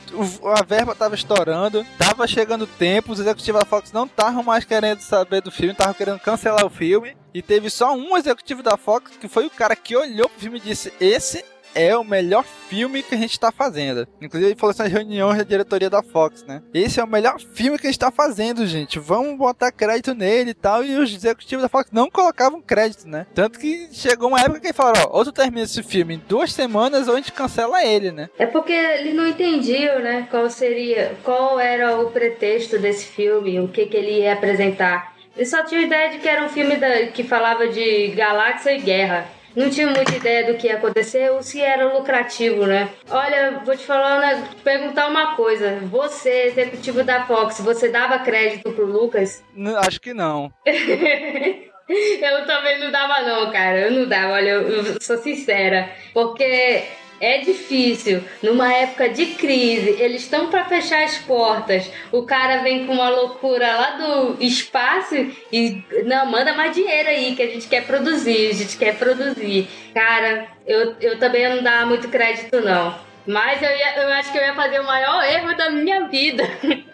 [0.57, 5.01] a verba tava estourando, tava chegando tempo, os executivos da Fox não estavam mais querendo
[5.01, 9.13] saber do filme, estavam querendo cancelar o filme, e teve só um executivo da Fox,
[9.21, 11.45] que foi o cara que olhou pro filme e disse, esse
[11.81, 14.07] é o melhor filme que a gente tá fazendo.
[14.21, 16.63] Inclusive, ele falou isso nas reuniões da diretoria da Fox, né?
[16.75, 18.99] Esse é o melhor filme que a gente tá fazendo, gente.
[18.99, 20.85] Vamos botar crédito nele e tal.
[20.85, 23.27] E os executivos da Fox não colocavam crédito, né?
[23.35, 26.23] Tanto que chegou uma época que eles falaram, ó, ou tu termina esse filme em
[26.29, 28.29] duas semanas ou a gente cancela ele, né?
[28.39, 33.69] É porque eles não entendiam, né, qual seria, qual era o pretexto desse filme, o
[33.69, 35.17] que, que ele ia apresentar.
[35.37, 38.81] Eles só tinham ideia de que era um filme da- que falava de galáxia e
[38.81, 39.27] guerra.
[39.59, 42.89] Não tinha muita ideia do que ia acontecer ou se era lucrativo, né?
[43.11, 45.81] Olha, vou te falar, né, perguntar uma coisa.
[45.91, 49.43] Você, executivo da Fox, você dava crédito pro Lucas?
[49.85, 50.53] Acho que não.
[50.65, 53.81] Eu também não dava não, cara.
[53.81, 55.91] Eu não dava, olha, eu, eu sou sincera.
[56.13, 56.85] Porque
[57.21, 58.23] é difícil.
[58.43, 61.91] Numa época de crise, eles estão para fechar as portas.
[62.13, 65.15] O cara vem com uma loucura lá do espaço
[65.53, 69.69] e não, manda mais dinheiro aí que a gente quer produzir, a gente quer produzir.
[69.95, 73.09] Cara, eu, eu também não dava muito crédito não.
[73.27, 76.49] Mas eu, ia, eu acho que eu ia fazer o maior erro da minha vida.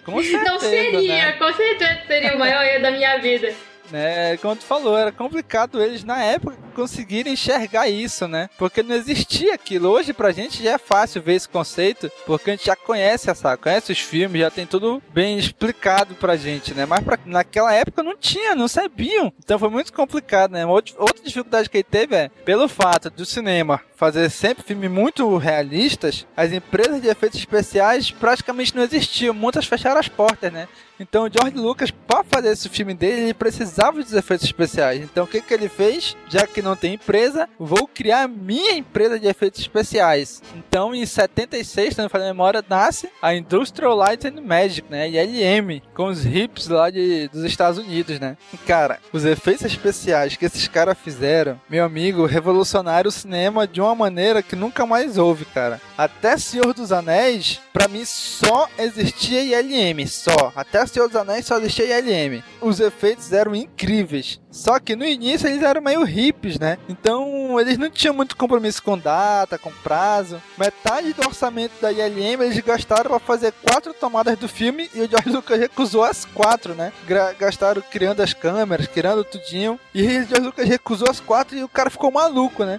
[0.05, 1.33] Com certeza, Não seria, né?
[1.33, 3.55] com certeza seria o maior erro da minha vida.
[3.91, 4.37] Né?
[4.39, 8.49] Como tu falou, era complicado eles na época conseguirem enxergar isso, né?
[8.59, 9.89] Porque não existia aquilo.
[9.89, 13.57] Hoje pra gente já é fácil ver esse conceito, porque a gente já conhece essa,
[13.57, 16.85] conhece os filmes, já tem tudo bem explicado pra gente, né?
[16.85, 19.33] Mas pra, naquela época não tinha, não sabiam.
[19.39, 20.67] Então foi muito complicado, né?
[20.67, 25.37] Outra outra dificuldade que ele teve é, pelo fato do cinema fazer sempre filmes muito
[25.37, 30.69] realistas, as empresas de efeitos especiais praticamente não existiam, muitas fecharam as portas, né?
[30.99, 33.74] Então o George Lucas, para fazer esse filme dele, ele precisava
[34.05, 35.03] dos efeitos especiais.
[35.03, 36.17] Então o que, que ele fez?
[36.29, 40.43] Já que não tem empresa, vou criar a minha empresa de efeitos especiais.
[40.57, 45.09] Então em 76, se não me memória, nasce a Industrial Light and Magic, né?
[45.09, 48.37] ILM, com os hips lá de, dos Estados Unidos, né?
[48.67, 53.95] Cara, os efeitos especiais que esses caras fizeram, meu amigo, revolucionaram o cinema de uma
[53.95, 55.81] maneira que nunca mais houve, cara.
[55.97, 60.53] Até Senhor dos Anéis Pra mim só existia ILM, só.
[60.55, 62.41] Até Senhor dos Anéis só existia ILM.
[62.61, 64.41] Os efeitos eram incríveis.
[64.49, 66.79] Só que no início eles eram meio hippies, né?
[66.89, 70.41] Então eles não tinham muito compromisso com data, com prazo.
[70.57, 75.11] Metade do orçamento da ILM eles gastaram para fazer quatro tomadas do filme e o
[75.11, 76.93] George Lucas recusou as quatro, né?
[77.37, 79.81] Gastaram criando as câmeras, criando tudinho.
[79.93, 82.79] E o George Lucas recusou as quatro e o cara ficou maluco, né?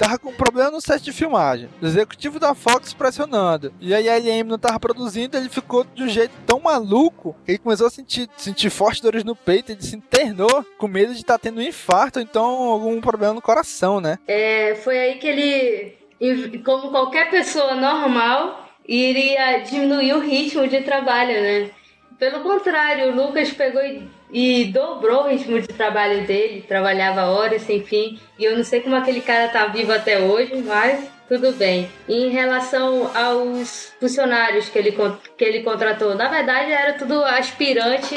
[0.00, 1.68] Tava com problema no set de filmagem.
[1.80, 3.70] O executivo da Fox pressionando.
[3.78, 7.58] E a ILM não tava produzindo, ele ficou de um jeito tão maluco que ele
[7.58, 11.34] começou a sentir, sentir fortes dores no peito, ele se internou com medo de estar
[11.34, 14.18] tá tendo um infarto, então algum problema no coração, né?
[14.26, 21.34] É, foi aí que ele, como qualquer pessoa normal, iria diminuir o ritmo de trabalho,
[21.34, 21.70] né?
[22.18, 27.62] Pelo contrário, o Lucas pegou e, e, dobrou o ritmo de trabalho dele, trabalhava horas
[27.62, 31.52] sem fim, e eu não sei como aquele cara tá vivo até hoje, mas tudo
[31.52, 31.88] bem.
[32.08, 34.96] em relação aos funcionários que ele,
[35.36, 38.14] que ele contratou, na verdade era tudo aspirante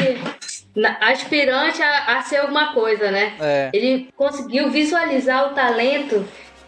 [1.02, 3.34] aspirante a, a ser alguma coisa, né?
[3.40, 3.70] É.
[3.72, 6.26] Ele conseguiu visualizar o talento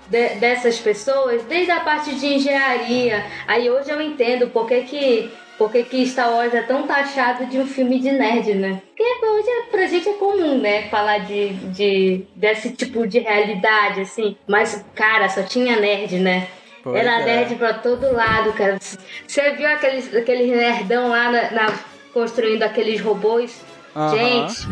[0.07, 3.25] de, dessas pessoas desde a parte de engenharia.
[3.47, 7.65] Aí hoje eu entendo porque que porque que Star Wars é tão taxado de um
[7.65, 8.81] filme de nerd, né?
[8.87, 10.89] Porque hoje é, pra gente é comum, né?
[10.89, 14.35] Falar de, de desse tipo de realidade, assim.
[14.47, 16.47] Mas, cara, só tinha nerd, né?
[16.83, 17.25] Pois Era é.
[17.25, 18.77] nerd pra todo lado, cara.
[18.79, 21.79] Você viu aqueles, aqueles nerdão lá na, na
[22.13, 23.63] construindo aqueles robôs?
[24.11, 24.67] Gente,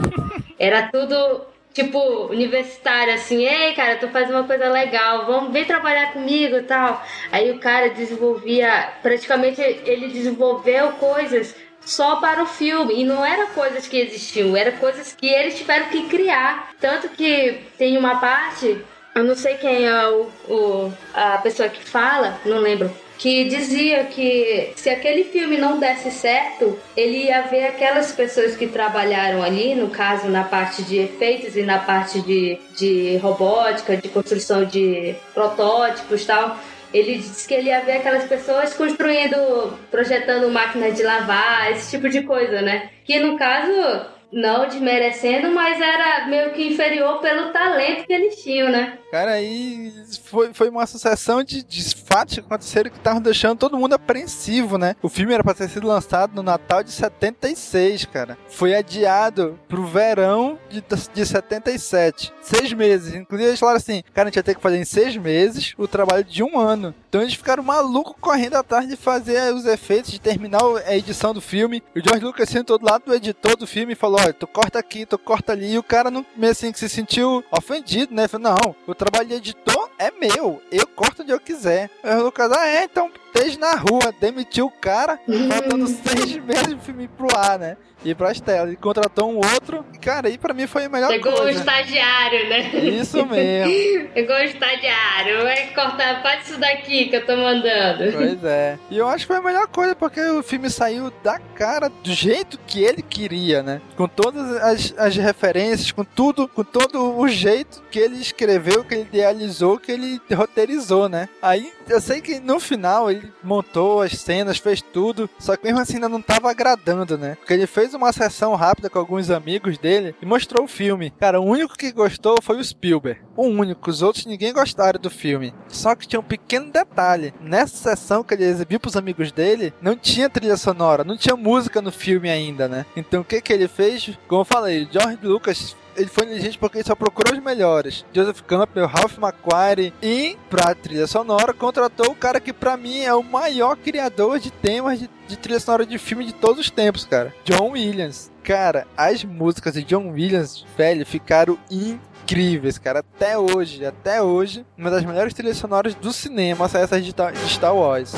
[0.59, 6.13] era tudo tipo, universitário, assim, ei, cara, tu faz uma coisa legal, vamos, vem trabalhar
[6.13, 7.03] comigo e tal.
[7.31, 13.01] Aí o cara desenvolvia, praticamente ele desenvolveu coisas só para o filme.
[13.01, 16.71] E não eram coisas que existiam, eram coisas que eles tiveram que criar.
[16.79, 18.79] Tanto que tem uma parte,
[19.15, 24.03] eu não sei quem é o, o a pessoa que fala, não lembro que dizia
[24.03, 29.73] que se aquele filme não desse certo, ele ia ver aquelas pessoas que trabalharam ali,
[29.75, 35.15] no caso na parte de efeitos e na parte de, de robótica, de construção de
[35.33, 36.59] protótipos tal.
[36.93, 42.09] Ele disse que ele ia ver aquelas pessoas construindo, projetando máquinas de lavar, esse tipo
[42.09, 42.89] de coisa, né?
[43.05, 48.69] Que no caso não desmerecendo, mas era meio que inferior pelo talento que eles tinham,
[48.69, 48.97] né?
[49.11, 49.93] Cara, aí
[50.23, 54.77] foi, foi uma sucessão de, de fatos que aconteceram que estavam deixando todo mundo apreensivo,
[54.77, 54.95] né?
[55.03, 58.37] O filme era pra ter sido lançado no Natal de 76, cara.
[58.47, 62.33] Foi adiado pro verão de, de 77.
[62.41, 63.13] Seis meses.
[63.13, 65.87] Inclusive, eles falaram assim: cara, a gente ia ter que fazer em seis meses o
[65.87, 66.95] trabalho de um ano.
[67.13, 71.39] Então eles ficaram malucos correndo atrás de fazer os efeitos, de terminar a edição do
[71.39, 71.83] filme.
[71.95, 74.79] O George Lucas sentou do lado do editor do filme e falou: olha, tu corta
[74.79, 75.73] aqui, tu corta ali.
[75.73, 78.27] E o cara, não, meio assim, que se sentiu ofendido, né?
[78.27, 81.87] Falou: não, o trabalho de editor é meu, eu corto onde eu quiser.
[82.03, 85.19] Aí o Lucas, ah, é, então esteja na rua, demitiu o cara,
[85.49, 87.77] faltando seis meses de filme pro ar, né?
[88.05, 88.67] ir pras telas.
[88.67, 89.85] Ele contratou um outro.
[89.93, 91.45] E, cara, aí pra mim foi a melhor Pegou coisa.
[91.45, 92.59] Pegou o estagiário, né?
[92.85, 94.09] Isso mesmo.
[94.13, 95.43] Pegou o estagiário.
[95.43, 98.11] Vai cortar, faz isso daqui que eu tô mandando.
[98.11, 98.77] Pois é.
[98.89, 102.11] E eu acho que foi a melhor coisa, porque o filme saiu da cara, do
[102.11, 103.81] jeito que ele queria, né?
[103.95, 108.95] Com todas as, as referências, com tudo, com todo o jeito que ele escreveu, que
[108.95, 111.29] ele idealizou, que ele roteirizou, né?
[111.41, 115.79] Aí eu sei que no final ele montou as cenas, fez tudo, só que mesmo
[115.79, 117.35] assim ainda não tava agradando, né?
[117.35, 121.11] Porque ele fez uma sessão rápida com alguns amigos dele e mostrou o filme.
[121.19, 123.21] Cara, o único que gostou foi o Spielberg.
[123.35, 125.53] O único, os outros ninguém gostaram do filme.
[125.67, 127.33] Só que tinha um pequeno detalhe.
[127.41, 131.81] Nessa sessão que ele exibiu pros amigos dele, não tinha trilha sonora, não tinha música
[131.81, 132.85] no filme ainda, né?
[132.95, 134.11] Então o que que ele fez?
[134.27, 138.05] Como eu falei, George Lucas ele foi inteligente porque ele só procurou os melhores.
[138.13, 143.13] Joseph Campbell, Ralph McQuarrie e pra trilha sonora contratou o cara que para mim é
[143.13, 147.05] o maior criador de temas de, de trilha sonora de filme de todos os tempos,
[147.05, 147.33] cara.
[147.43, 148.31] John Williams.
[148.43, 152.99] Cara, as músicas de John Williams, velho, ficaram incríveis, cara.
[152.99, 157.13] Até hoje, até hoje, uma das melhores trilhas sonoras do cinema, essa de
[157.47, 158.13] Star Wars.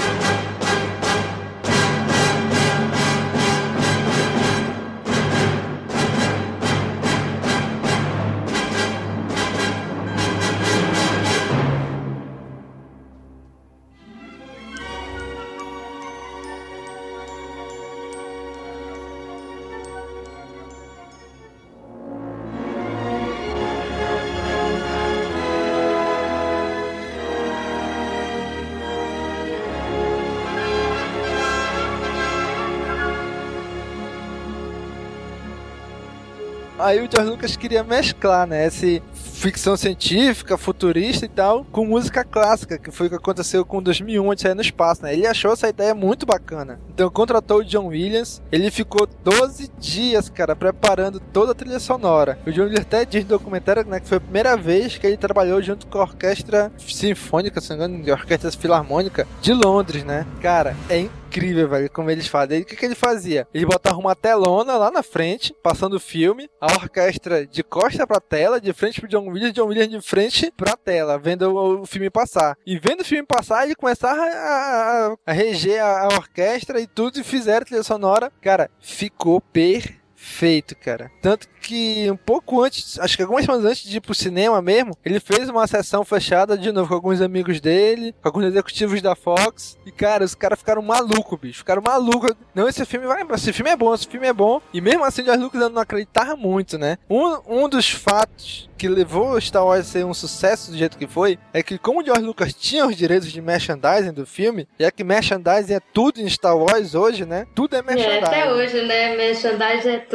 [36.85, 38.67] Aí o George Lucas queria mesclar, né?
[38.67, 43.81] Esse ficção científica, futurista e tal, com música clássica, que foi o que aconteceu com
[43.81, 45.13] 2001, onde saiu no espaço, né?
[45.13, 46.79] Ele achou essa ideia muito bacana.
[46.93, 52.37] Então contratou o John Williams, ele ficou 12 dias, cara, preparando toda a trilha sonora.
[52.45, 55.17] O John Williams até diz no documentário né, que foi a primeira vez que ele
[55.17, 60.23] trabalhou junto com a orquestra sinfônica, se não me engano, orquestra filarmônica de Londres, né?
[60.39, 62.61] Cara, é incrível incrível, velho, como eles fazem.
[62.61, 63.47] O que, que ele fazia?
[63.53, 68.19] Ele botava uma telona lá na frente, passando o filme, a orquestra de costa pra
[68.19, 72.09] tela, de frente pro John Williams, John Williams de frente pra tela, vendo o, filme
[72.09, 72.57] passar.
[72.65, 77.19] E vendo o filme passar, ele começava a, a, reger a, a, orquestra e tudo,
[77.19, 78.31] e fizeram trilha sonora.
[78.41, 81.11] Cara, ficou perfeito feito, cara.
[81.21, 84.97] Tanto que um pouco antes, acho que algumas semanas antes de ir pro cinema mesmo,
[85.03, 89.15] ele fez uma sessão fechada de novo com alguns amigos dele, com alguns executivos da
[89.15, 89.77] Fox.
[89.85, 91.59] E, cara, os caras ficaram malucos, bicho.
[91.59, 92.33] Ficaram malucos.
[92.53, 93.23] Não, esse filme vai.
[93.33, 94.61] Esse filme é bom, esse filme é bom.
[94.73, 96.97] E mesmo assim, o George Lucas não acreditava muito, né?
[97.09, 101.07] Um, um dos fatos que levou Star Wars a ser um sucesso do jeito que
[101.07, 104.83] foi é que, como o George Lucas tinha os direitos de merchandising do filme, e
[104.83, 107.47] é que merchandising é tudo em Star Wars hoje, né?
[107.55, 108.17] Tudo é merchandising.
[108.17, 109.15] É, até hoje, né?
[109.15, 110.14] Merchandising é tudo.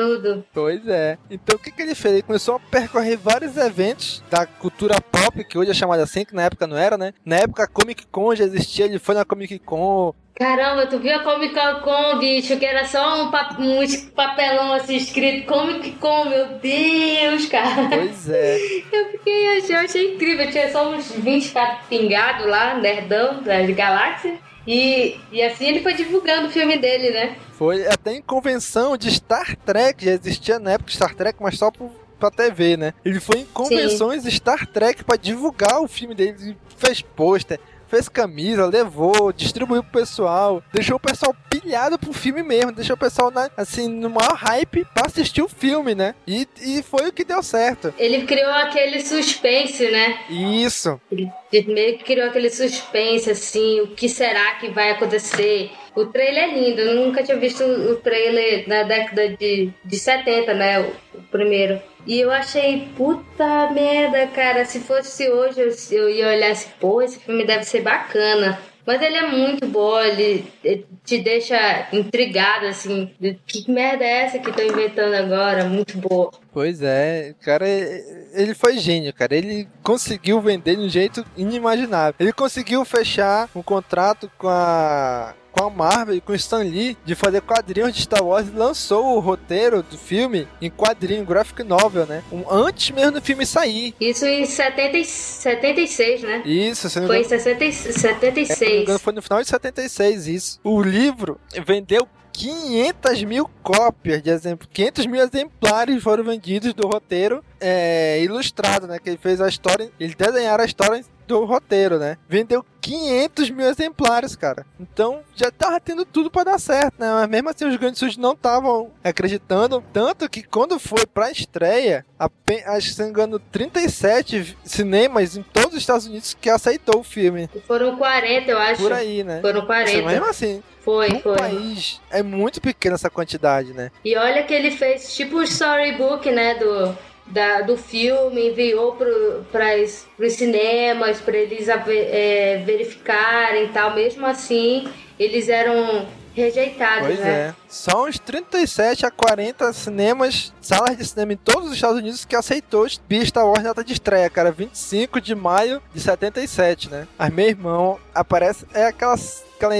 [0.52, 1.18] Pois é.
[1.30, 2.14] Então o que, que ele fez?
[2.14, 6.34] Ele começou a percorrer vários eventos da cultura pop, que hoje é chamada assim, que
[6.34, 7.12] na época não era, né?
[7.24, 11.14] Na época a Comic Con já existia, ele foi na Comic Con, Caramba, tu viu
[11.14, 13.84] a Comic Con, bicho, que era só um, pap um
[14.16, 17.90] papelão assim escrito Comic Con, meu Deus, cara.
[17.90, 18.56] Pois é.
[18.90, 21.52] Eu fiquei, eu achei incrível, tinha só uns 20
[21.90, 24.38] pingados lá, nerdão das galáxias.
[24.70, 27.36] E, e assim ele foi divulgando o filme dele, né?
[27.54, 31.72] Foi até em convenção de Star Trek, já existia na época Star Trek, mas só
[31.72, 32.94] por, pra TV, né?
[33.04, 34.30] Ele foi em convenções Sim.
[34.30, 37.58] Star Trek para divulgar o filme dele, fez pôster,
[37.90, 42.98] fez camisa, levou, distribuiu pro pessoal, deixou o pessoal pilhado pro filme mesmo, deixou o
[42.98, 46.14] pessoal, na, assim, no maior hype pra assistir o filme, né?
[46.26, 47.92] E, e foi o que deu certo.
[47.98, 50.20] Ele criou aquele suspense, né?
[50.30, 51.00] Isso.
[51.10, 51.30] Ele
[51.66, 55.70] meio que criou aquele suspense, assim, o que será que vai acontecer?
[55.94, 60.54] O trailer é lindo, eu nunca tinha visto o trailer na década de, de 70,
[60.54, 60.80] né?
[60.80, 61.80] O, o primeiro.
[62.06, 64.64] E eu achei, puta merda, cara.
[64.64, 68.58] Se fosse hoje, eu, eu ia olhar assim, pô, esse filme deve ser bacana.
[68.86, 73.10] Mas ele é muito bom, ele, ele te deixa intrigado, assim.
[73.46, 75.64] Que merda é essa que tô inventando agora?
[75.64, 76.32] Muito boa.
[76.52, 79.36] Pois é, cara, ele foi gênio, cara.
[79.36, 82.14] Ele conseguiu vender de um jeito inimaginável.
[82.18, 86.96] Ele conseguiu fechar um contrato com a com a Marvel e com o Stan Lee
[87.04, 91.62] de fazer quadrinhos de Star Wars e lançou o roteiro do filme em quadrinho, graphic
[91.62, 92.22] novel, né?
[92.32, 93.94] Um, antes mesmo do filme sair.
[94.00, 96.42] Isso em 70, 76, né?
[96.44, 98.88] Isso, se Foi em 60, 76.
[98.88, 100.60] É, foi no final de 76, isso.
[100.62, 107.44] O livro vendeu 500 mil cópias de exemplo, 500 mil exemplares foram vendidos do roteiro
[107.60, 108.98] é, ilustrado, né?
[108.98, 112.16] Que ele fez a história, ele desenharam a história do roteiro, né?
[112.28, 114.66] Vendeu 500 mil exemplares, cara.
[114.78, 117.08] Então já tava tendo tudo para dar certo, né?
[117.12, 119.82] Mas mesmo assim os grandes estúdios não estavam acreditando.
[119.92, 125.74] Tanto que quando foi pra estreia, acho que se não engano, 37 cinemas em todos
[125.74, 127.48] os Estados Unidos que aceitou o filme.
[127.66, 128.82] Foram 40, eu acho.
[128.82, 129.40] Por aí, né?
[129.40, 130.02] Foram 40.
[130.02, 130.62] Mas mesmo assim.
[130.80, 131.36] Foi, foi.
[131.36, 133.90] país é muito pequena essa quantidade, né?
[134.02, 136.54] E olha que ele fez tipo o storybook, né?
[136.54, 136.96] Do,
[137.30, 139.76] da, do filme, enviou para
[140.18, 143.94] os cinemas, para eles é, verificarem e tal.
[143.94, 144.88] Mesmo assim,
[145.18, 147.28] eles eram rejeitados, pois né?
[147.28, 147.54] é.
[147.68, 152.36] São uns 37 a 40 cinemas, salas de cinema em todos os Estados Unidos que
[152.36, 152.86] aceitou
[153.24, 154.50] Star Wars data de estreia, cara.
[154.50, 157.06] 25 de maio de 77, né?
[157.18, 158.66] Mas meu irmão aparece.
[158.72, 159.74] É aquelas aquela,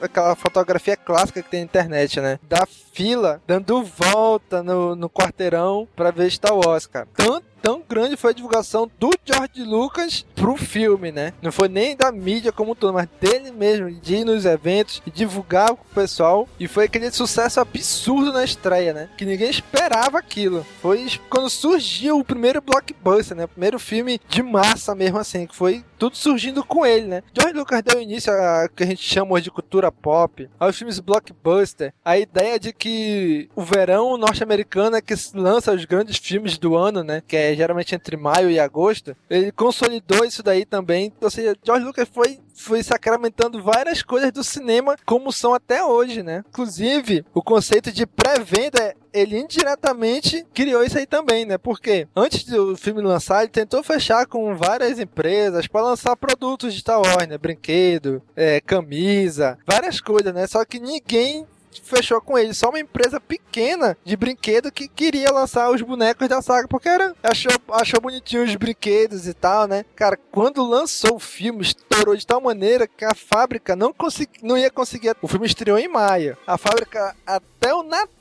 [0.00, 2.38] aquela fotografia clássica que tem na internet, né?
[2.42, 7.08] Da fila dando volta no, no quarteirão pra ver Star Wars, cara.
[7.14, 11.32] Tanto tão grande foi a divulgação do George Lucas pro filme, né?
[11.42, 15.10] Não foi nem da mídia como todo, mas dele mesmo, de ir nos eventos e
[15.10, 16.48] divulgar pro pessoal.
[16.58, 19.08] E foi aquele sucesso absurdo na estreia, né?
[19.16, 20.66] Que ninguém esperava aquilo.
[20.80, 23.44] Foi quando surgiu o primeiro blockbuster, né?
[23.44, 27.22] O primeiro filme de massa mesmo assim, que foi tudo surgindo com ele, né?
[27.32, 31.92] George Lucas deu início a que a gente chama de cultura pop, aos filmes blockbuster,
[32.04, 37.02] a ideia de que o verão norte-americano é que lança os grandes filmes do ano,
[37.02, 37.22] né?
[37.26, 41.12] Que é geralmente entre maio e agosto, ele consolidou isso daí também.
[41.20, 46.22] Ou seja, George Lucas foi foi sacramentando várias coisas do cinema como são até hoje,
[46.22, 46.42] né?
[46.48, 51.58] Inclusive, o conceito de pré-venda, ele indiretamente criou isso aí também, né?
[51.58, 56.80] Porque antes do filme lançar, ele tentou fechar com várias empresas para lançar produtos de
[56.80, 57.36] Star Wars, né?
[57.36, 60.46] Brinquedo, é, camisa, várias coisas, né?
[60.46, 61.46] Só que ninguém
[61.82, 66.42] fechou com ele só uma empresa pequena de brinquedo que queria lançar os bonecos da
[66.42, 69.84] saga, porque era, achou, achou bonitinho os brinquedos e tal, né?
[69.94, 74.56] Cara, quando lançou o filme, estourou de tal maneira que a fábrica não, consegui, não
[74.56, 75.16] ia conseguir.
[75.22, 76.36] O filme estreou em maio.
[76.46, 78.16] A fábrica, até o Natal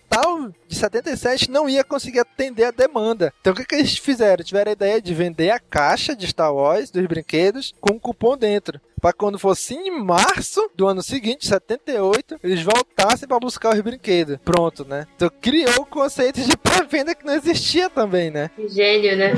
[0.67, 3.33] de 77 não ia conseguir atender a demanda.
[3.41, 4.43] Então o que, que eles fizeram?
[4.43, 8.37] Tiveram a ideia de vender a caixa de Star Wars dos brinquedos com um cupom
[8.37, 8.79] dentro.
[9.05, 14.39] Para quando fosse em março do ano seguinte, 78, eles voltassem para buscar os brinquedos.
[14.43, 15.05] Pronto, né?
[15.15, 18.49] Então criou o conceito de pré-venda que não existia também, né?
[18.67, 19.33] Gênio, né?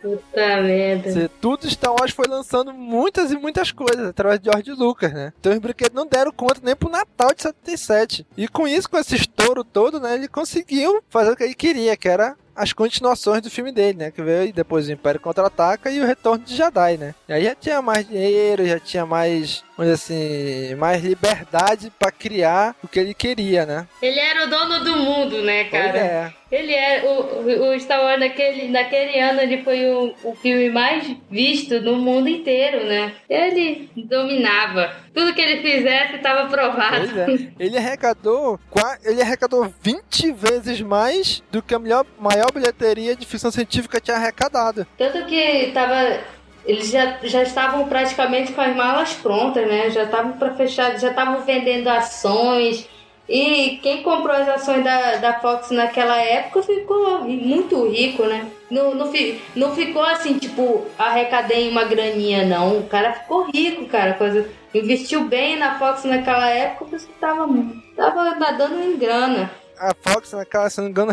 [0.00, 1.12] Puta merda.
[1.12, 5.30] Você, tudo Star Wars foi lançando muitas e muitas coisas através de George Lucas, né?
[5.38, 8.26] Então os brinquedos não deram conta nem pro Natal de 77.
[8.34, 10.14] E com isso, com esse estouro todo, né?
[10.14, 14.10] Ele conseguiu fazer o que ele queria, que era as continuações do filme dele, né?
[14.10, 17.14] Que veio depois o Império Contra-Ataca e o Retorno de Jedi, né?
[17.28, 22.10] E aí já tinha mais dinheiro, já tinha mais, vamos dizer assim, mais liberdade para
[22.10, 23.86] criar o que ele queria, né?
[24.00, 25.98] Ele era o dono do mundo, né, cara?
[25.98, 26.32] é.
[26.50, 31.04] Ele é o, o Star Wars naquele, naquele ano ele foi o, o filme mais
[31.28, 33.14] visto no mundo inteiro, né?
[33.28, 34.94] Ele dominava.
[35.12, 37.20] Tudo que ele fizesse estava provado.
[37.20, 37.52] É.
[37.58, 38.60] Ele arrecadou
[39.04, 44.16] ele arrecadou 20 vezes mais do que a melhor, maior bilheteria de ficção científica tinha
[44.16, 44.86] arrecadado.
[44.96, 46.20] Tanto que tava
[46.64, 49.88] eles já, já estavam praticamente com as malas prontas, né?
[49.90, 52.88] Já estavam para fechar, já estavam vendendo ações,
[53.28, 58.46] e quem comprou as ações da, da Fox naquela época ficou muito rico, né?
[58.70, 59.12] Não, não,
[59.56, 62.78] não ficou assim, tipo, arrecadei uma graninha, não.
[62.78, 64.14] O cara ficou rico, cara.
[64.14, 67.48] Coisa, investiu bem na Fox naquela época, você tava,
[67.96, 69.50] tava nadando em grana.
[69.78, 71.12] A Fox, naquela, se não me engano,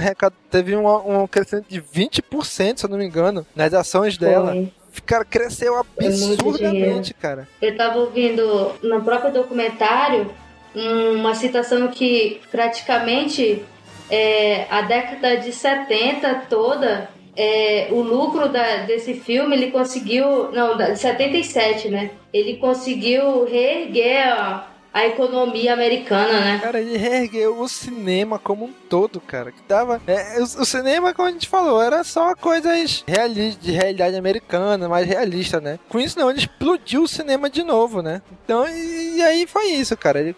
[0.49, 4.51] teve um, um crescimento de 20%, se eu não me engano, nas ações dela.
[4.51, 4.71] Foi.
[5.05, 7.47] Cara, cresceu absurdamente, cara.
[7.61, 10.31] Eu tava ouvindo no próprio documentário
[10.75, 13.63] uma citação que praticamente
[14.09, 20.51] é, a década de 70 toda, é, o lucro da, desse filme ele conseguiu.
[20.51, 22.11] Não, de 77, né?
[22.31, 26.59] Ele conseguiu reerguer a, a economia americana, né?
[26.61, 29.51] Cara, ele reergueu o cinema como um todo, cara.
[29.51, 29.99] Que tava.
[30.05, 34.87] É, o, o, cinema, como a gente falou, era só coisas reali de realidade americana,
[34.87, 35.79] mais realista, né?
[35.89, 38.21] Com isso, não, ele explodiu o cinema de novo, né?
[38.45, 40.19] Então, e, e aí foi isso, cara.
[40.19, 40.35] Ele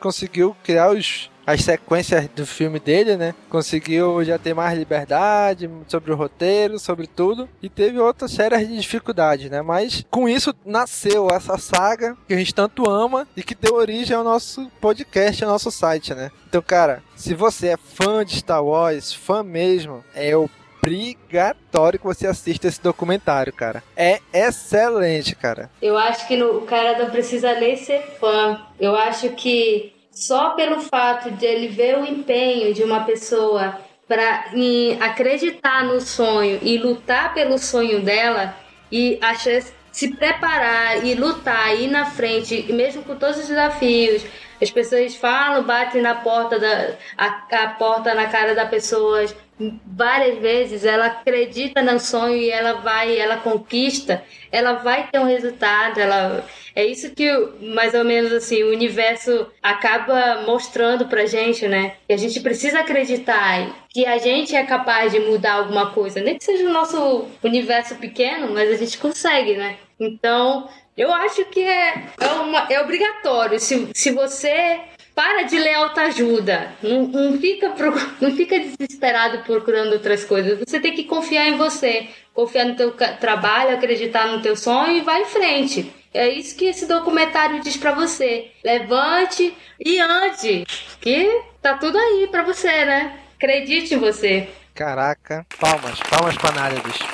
[0.00, 3.34] conseguiu criar os as sequências do filme dele, né?
[3.48, 8.76] Conseguiu já ter mais liberdade sobre o roteiro, sobre tudo, e teve outras sérias de
[8.76, 9.62] dificuldades, né?
[9.62, 14.16] Mas com isso nasceu essa saga que a gente tanto ama e que deu origem
[14.16, 16.30] ao nosso podcast, ao nosso site, né?
[16.48, 22.26] Então, cara, se você é fã de Star Wars, fã mesmo, é obrigatório que você
[22.26, 23.82] assista esse documentário, cara.
[23.96, 25.70] É excelente, cara.
[25.82, 28.60] Eu acho que no, o cara não precisa nem ser fã.
[28.78, 34.46] Eu acho que só pelo fato de ele ver o empenho de uma pessoa para
[35.00, 38.56] acreditar no sonho e lutar pelo sonho dela
[38.90, 39.60] e achar,
[39.92, 44.24] se preparar e lutar, ir na frente, mesmo com todos os desafios.
[44.60, 49.26] As pessoas falam, batem na porta da a, a porta na cara da pessoa
[49.86, 55.24] várias vezes, ela acredita no sonho e ela vai, ela conquista, ela vai ter um
[55.24, 56.44] resultado, ela
[56.74, 57.26] é isso que
[57.74, 61.94] mais ou menos assim o universo acaba mostrando pra gente, né?
[62.06, 66.36] Que a gente precisa acreditar que a gente é capaz de mudar alguma coisa, nem
[66.36, 69.78] que seja o nosso universo pequeno, mas a gente consegue, né?
[69.98, 73.58] Então, eu acho que é, é, uma, é obrigatório.
[73.58, 74.80] Se, se você
[75.16, 76.72] para de ler autoajuda.
[76.82, 77.74] Não, não, fica,
[78.20, 80.58] não fica desesperado procurando outras coisas.
[80.58, 82.08] Você tem que confiar em você.
[82.34, 85.90] Confiar no teu trabalho, acreditar no teu sonho e vai em frente.
[86.12, 88.50] É isso que esse documentário diz para você.
[88.62, 90.66] Levante e ande.
[91.00, 93.18] Que tá tudo aí para você, né?
[93.36, 94.50] Acredite em você.
[94.74, 95.46] Caraca.
[95.58, 97.06] Palmas, palmas pra Nádia, bicho.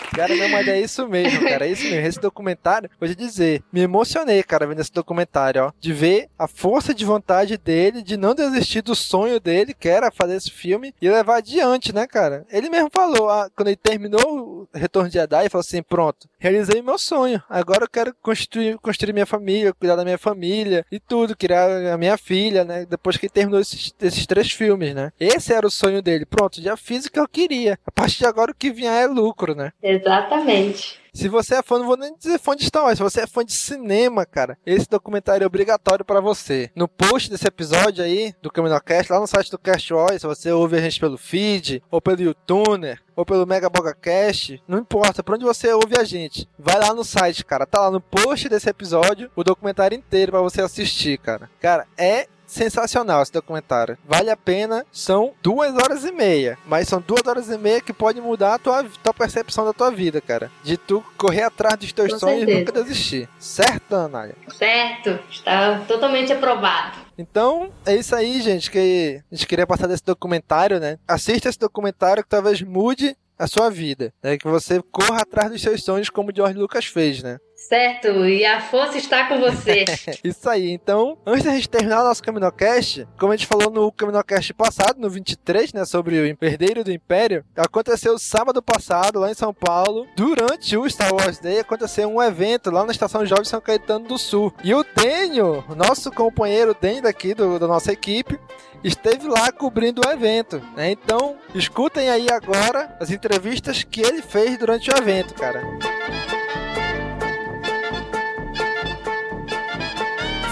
[0.14, 1.66] Cara, não, mas é isso mesmo, cara.
[1.66, 2.06] É isso mesmo.
[2.06, 5.72] Esse documentário, vou te dizer, me emocionei, cara, vendo esse documentário, ó.
[5.80, 10.10] De ver a força de vontade dele, de não desistir do sonho dele, que era
[10.10, 12.46] fazer esse filme e levar adiante, né, cara?
[12.50, 16.28] Ele mesmo falou, ah, quando ele terminou o Retorno de Jedi, ele falou assim: pronto,
[16.44, 17.42] realizei meu sonho.
[17.48, 21.96] Agora eu quero construir, construir minha família, cuidar da minha família e tudo, criar a
[21.96, 22.84] minha filha, né?
[22.84, 25.10] Depois que terminou esses, esses três filmes, né?
[25.18, 26.26] Esse era o sonho dele.
[26.26, 27.78] Pronto, já fiz o que eu queria.
[27.86, 29.72] A partir de agora o que vier é lucro, né?
[29.82, 31.03] Exatamente.
[31.14, 33.26] Se você é fã, não vou nem dizer fã de Star Wars, se você é
[33.26, 36.72] fã de cinema, cara, esse documentário é obrigatório para você.
[36.74, 40.76] No post desse episódio aí, do CaminoCast, lá no site do Castwise, se você ouve
[40.76, 45.44] a gente pelo feed, ou pelo YouTuner, ou pelo Mega Cast, não importa por onde
[45.44, 46.48] você ouve a gente.
[46.58, 47.66] Vai lá no site, cara.
[47.66, 51.48] Tá lá no post desse episódio o documentário inteiro para você assistir, cara.
[51.60, 53.98] Cara, é sensacional esse documentário.
[54.04, 54.86] Vale a pena.
[54.92, 56.56] São duas horas e meia.
[56.66, 59.90] Mas são duas horas e meia que pode mudar a tua, tua percepção da tua
[59.90, 60.50] vida, cara.
[60.62, 62.58] De tu correr atrás dos teus Com sonhos certeza.
[62.58, 63.28] e nunca desistir.
[63.38, 64.36] Certo, Anália?
[64.56, 65.18] Certo.
[65.30, 66.98] Está totalmente aprovado.
[67.16, 70.98] Então, é isso aí, gente, que a gente queria passar desse documentário, né?
[71.06, 74.36] Assista esse documentário que talvez mude a sua vida, né?
[74.38, 77.38] Que você corra atrás dos seus sonhos como o George Lucas fez, né?
[77.68, 79.84] Certo, e a força está com você.
[80.22, 80.70] Isso aí.
[80.70, 85.00] Então, antes da gente terminar o nosso Caminocast, como a gente falou no Caminocast passado,
[85.00, 90.06] no 23, né, sobre o Herdeiro do Império, aconteceu sábado passado, lá em São Paulo,
[90.14, 94.18] durante o Star Wars Day, aconteceu um evento lá na Estação Jovem São Caetano do
[94.18, 94.52] Sul.
[94.62, 98.38] E o Dênio, nosso companheiro Dênio daqui do, da nossa equipe,
[98.82, 100.90] esteve lá cobrindo o evento, né?
[100.90, 105.62] Então, escutem aí agora as entrevistas que ele fez durante o evento, cara.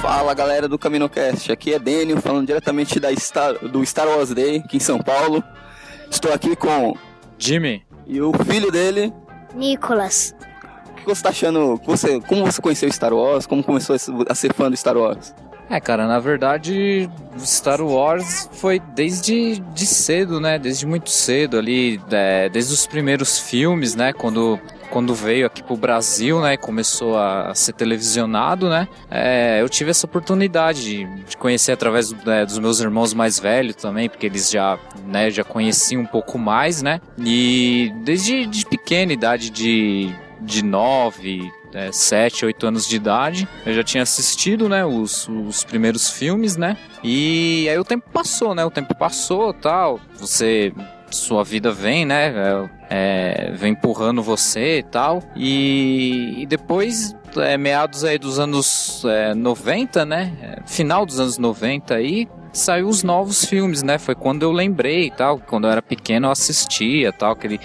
[0.02, 4.56] Fala galera do CaminoCast, aqui é Daniel falando diretamente da Star, do Star Wars Day
[4.56, 5.44] aqui em São Paulo.
[6.10, 6.96] Estou aqui com
[7.38, 9.12] Jimmy e o filho dele,
[9.54, 10.34] Nicolas.
[10.90, 11.80] O que você está achando?
[11.86, 13.46] Você, como você conheceu Star Wars?
[13.46, 13.94] Como começou
[14.28, 15.32] a ser fã do Star Wars?
[15.72, 17.08] É, cara, na verdade,
[17.38, 20.58] Star Wars foi desde de cedo, né?
[20.58, 24.12] Desde muito cedo ali, é, desde os primeiros filmes, né?
[24.12, 24.60] Quando
[24.90, 30.04] quando veio aqui pro Brasil, né, começou a ser televisionado, né, é, eu tive essa
[30.04, 35.30] oportunidade de, conhecer através é, dos meus irmãos mais velhos também, porque eles já, né,
[35.30, 41.90] já conheciam um pouco mais, né, e desde de pequena idade de de 9, é,
[41.92, 43.48] 7, 8 anos de idade.
[43.64, 46.76] Eu já tinha assistido, né, os, os primeiros filmes, né?
[47.02, 48.64] E aí o tempo passou, né?
[48.64, 50.00] O tempo passou, tal.
[50.18, 50.72] Você
[51.10, 52.32] sua vida vem, né?
[52.90, 55.22] É, é, vem empurrando você e tal.
[55.36, 60.32] E, e depois, é, meados aí dos anos é, 90, né?
[60.40, 63.98] É, final dos anos 90 aí, saiu os novos filmes, né?
[63.98, 65.38] Foi quando eu lembrei e tal.
[65.38, 67.60] Quando eu era pequeno eu assistia tal, aquele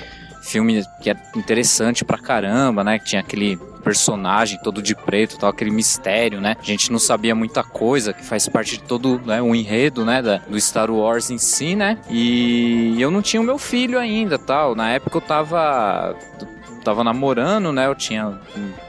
[0.48, 3.00] filme que é interessante pra caramba, né?
[3.00, 6.56] Que tinha aquele personagem todo de preto, tal, aquele mistério, né?
[6.60, 10.22] A gente não sabia muita coisa, que faz parte de todo né, o enredo, né,
[10.22, 11.98] da, do Star Wars em si, né?
[12.10, 14.76] E eu não tinha o meu filho ainda, tal.
[14.76, 16.16] Na época eu tava
[16.88, 17.86] tava namorando, né?
[17.86, 18.40] Eu tinha.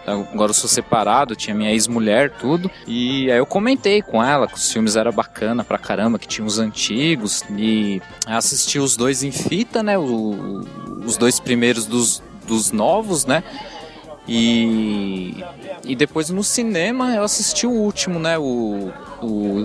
[0.07, 2.71] Agora eu sou separado, tinha minha ex-mulher, tudo.
[2.87, 6.47] E aí eu comentei com ela que os filmes eram bacana pra caramba, que tinha
[6.47, 7.43] os antigos.
[7.51, 9.99] E assisti os dois em fita, né?
[9.99, 10.65] O,
[11.05, 13.43] os dois primeiros dos, dos novos, né?
[14.29, 15.43] E,
[15.85, 18.39] e depois no cinema eu assisti o último, né?
[18.39, 18.93] O.
[19.21, 19.65] o,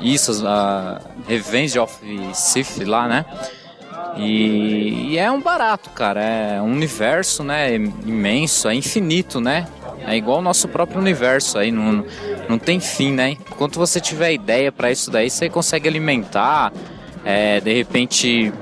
[0.00, 1.92] isso, a Revenge of
[2.34, 3.24] Sith lá, né?
[4.16, 6.20] E, e, é um barato, cara.
[6.22, 7.74] É um universo, né?
[7.74, 9.66] Imenso, é infinito, né?
[10.06, 12.04] É igual o nosso próprio universo aí, não,
[12.48, 13.30] não tem fim, né?
[13.30, 16.72] Enquanto você tiver ideia para isso daí, você consegue alimentar.
[17.24, 18.52] É, de repente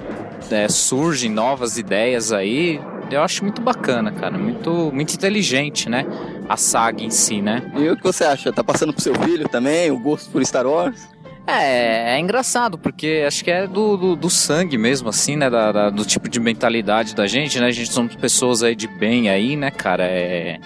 [0.51, 2.79] é, surgem novas ideias aí
[3.15, 4.39] eu acho muito bacana, cara.
[4.39, 6.07] Muito, muito inteligente, né?
[6.49, 7.63] A saga em si, né?
[7.77, 8.53] E o que você acha?
[8.53, 11.09] Tá passando pro seu filho também o gosto por Star Wars?
[11.47, 15.51] É, é engraçado, porque acho que é do, do, do sangue mesmo, assim, né?
[15.51, 17.67] Da, da, do tipo de mentalidade da gente, né?
[17.67, 20.05] A gente somos pessoas aí de bem aí, né, cara?
[20.05, 20.59] É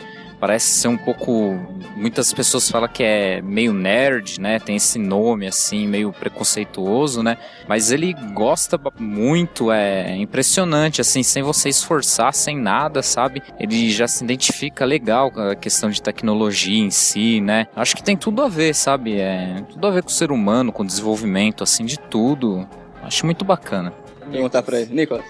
[0.44, 1.58] parece ser um pouco.
[1.96, 4.58] Muitas pessoas falam que é meio nerd, né?
[4.58, 7.38] Tem esse nome assim, meio preconceituoso, né?
[7.66, 13.42] Mas ele gosta muito, é impressionante, assim, sem você esforçar, sem nada, sabe?
[13.58, 17.66] Ele já se identifica legal com a questão de tecnologia em si, né?
[17.74, 19.18] Acho que tem tudo a ver, sabe?
[19.18, 22.68] É tudo a ver com o ser humano, com o desenvolvimento, assim, de tudo.
[23.02, 23.94] Acho muito bacana.
[24.20, 25.24] Vou perguntar pra ele, Nicolas.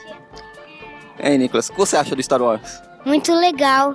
[1.20, 2.82] Ei, Nicolas, o que você acha do Star Wars?
[3.06, 3.94] Muito legal.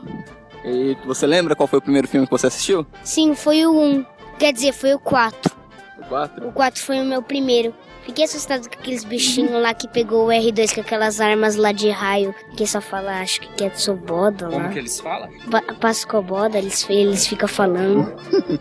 [0.63, 2.85] E você lembra qual foi o primeiro filme que você assistiu?
[3.03, 4.05] Sim, foi o 1.
[4.37, 5.55] Quer dizer, foi o 4.
[5.99, 6.47] O 4?
[6.47, 7.73] O 4 foi o meu primeiro.
[8.03, 11.89] Fiquei assustado com aqueles bichinhos lá que pegou o R2 com aquelas armas lá de
[11.89, 12.33] raio.
[12.57, 14.53] Que só fala, acho que é Tsoboda lá.
[14.53, 15.29] Como que eles falam?
[15.51, 18.11] Pa Pascoboda, eles, eles ficam falando.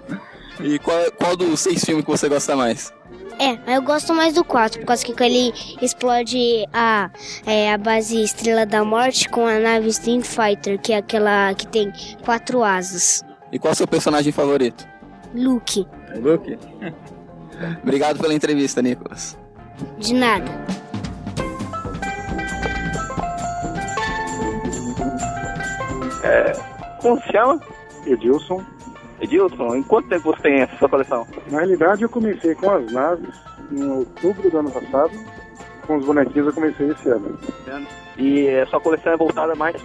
[0.61, 2.93] e qual, qual dos seis filmes que você gosta mais?
[3.39, 7.09] É, eu gosto mais do 4, por causa que ele explode a,
[7.47, 11.67] é, a base Estrela da Morte com a nave Stream Fighter, que é aquela que
[11.69, 11.93] tem
[12.25, 13.23] quatro asas.
[13.53, 14.87] E qual é o seu personagem favorito?
[15.33, 15.87] Luke.
[16.17, 16.59] Luke?
[17.83, 19.39] Obrigado pela entrevista, Nicolas.
[19.99, 20.51] De nada.
[26.25, 26.53] É,
[27.01, 27.61] como se chama?
[28.07, 28.65] Edilson.
[29.21, 31.27] Edilson, em quanto tempo você tem essa sua coleção?
[31.51, 33.35] Na realidade, eu comecei com as naves
[33.71, 35.13] em outubro do ano passado.
[35.87, 37.39] Com os bonequinhos, eu comecei esse ano.
[38.19, 39.81] E a sua coleção é voltada mais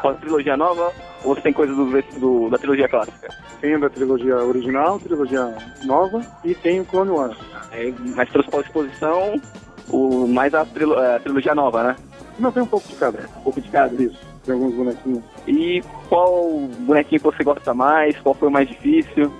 [0.00, 0.92] para a trilogia nova
[1.24, 1.86] ou você tem coisa do,
[2.18, 3.28] do, da trilogia clássica?
[3.60, 5.54] Tenho da trilogia original, trilogia
[5.84, 7.36] nova e tenho Clone Wars.
[7.72, 9.40] É, mas trouxe para exposição
[9.88, 11.96] o, mais a, trilo, a, trilogia nova, né?
[12.38, 13.18] Não, tem um pouco de cada.
[13.38, 14.02] Um pouco de cada?
[14.02, 15.24] Isso, tem alguns bonequinhos.
[15.46, 18.16] E qual bonequinho você gosta mais?
[18.20, 19.30] Qual foi o mais difícil?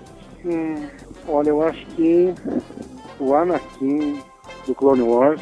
[0.45, 0.87] Hum,
[1.29, 2.35] olha, eu acho que
[3.19, 4.21] o Anakin
[4.67, 5.41] do Clone Wars.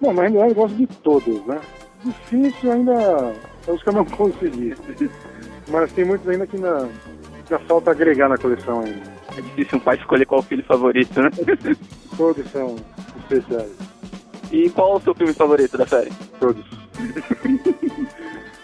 [0.00, 1.60] Bom, na realidade eu gosto de todos, né?
[2.04, 3.34] Difícil ainda.
[3.68, 4.74] Acho que eu não consegui.
[5.68, 6.88] Mas tem muitos ainda que ainda,
[7.34, 9.12] ainda falta agregar na coleção ainda.
[9.36, 11.30] É difícil um pai escolher qual filho favorito, né?
[12.16, 12.76] Todos são
[13.20, 13.72] especiais.
[14.50, 16.12] E qual o seu filme favorito da série?
[16.38, 16.64] Todos.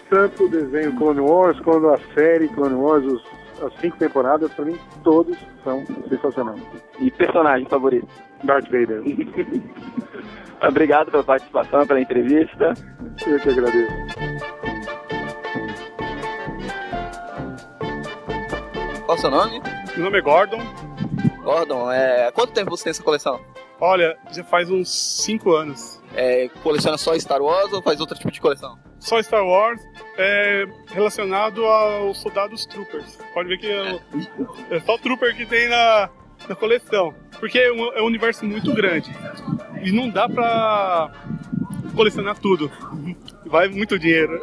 [0.09, 3.23] Tanto o desenho Clone Wars quanto a série Clone Wars, os,
[3.63, 6.61] as cinco temporadas, pra mim, todos são sensacionais.
[6.99, 8.07] E personagem favorito?
[8.43, 9.03] Darth Vader.
[10.67, 12.73] Obrigado pela participação, pela entrevista.
[13.25, 13.93] Eu que agradeço.
[19.05, 19.61] Qual o seu nome?
[19.95, 20.59] Meu nome é Gordon.
[21.43, 22.31] Gordon, é...
[22.31, 23.39] quanto tempo você tem essa coleção?
[23.79, 26.01] Olha, já faz uns 5 anos.
[26.15, 28.77] É, coleciona só Star Wars ou faz outro tipo de coleção?
[28.99, 29.81] Só Star Wars
[30.21, 33.17] é relacionado aos soldados troopers.
[33.33, 33.99] Pode ver que é,
[34.69, 36.09] é só trooper que tem na,
[36.47, 37.15] na coleção.
[37.39, 39.09] Porque é um, é um universo muito grande.
[39.81, 41.09] E não dá pra
[41.95, 42.69] colecionar tudo.
[43.45, 44.41] Vai muito dinheiro.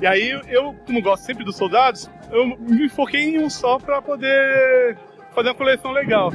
[0.00, 4.00] E aí eu, como gosto sempre dos soldados, eu me foquei em um só pra
[4.00, 4.96] poder
[5.34, 6.30] fazer uma coleção legal.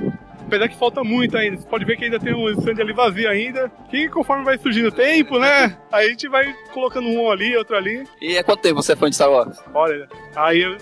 [0.46, 1.58] Apesar que falta muito ainda.
[1.58, 3.72] Você pode ver que ainda tem um stand ali vazio ainda.
[3.89, 5.78] Que conforme vai surgindo o tempo, né?
[5.91, 8.04] Aí a gente vai colocando um ali, outro ali.
[8.22, 9.58] E há quanto tempo você é fã de Star Wars?
[9.74, 10.78] Olha, aí eu,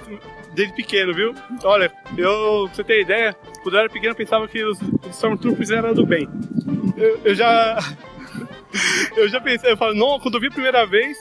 [0.54, 1.34] desde pequeno, viu?
[1.64, 3.34] Olha, eu, pra você ter ideia,
[3.64, 4.80] quando eu era pequeno eu pensava que os,
[5.12, 6.28] Stormtroopers eram do bem.
[6.98, 7.78] Eu, eu já.
[9.16, 11.18] eu já pensei, eu falo, não, quando eu vi a primeira vez,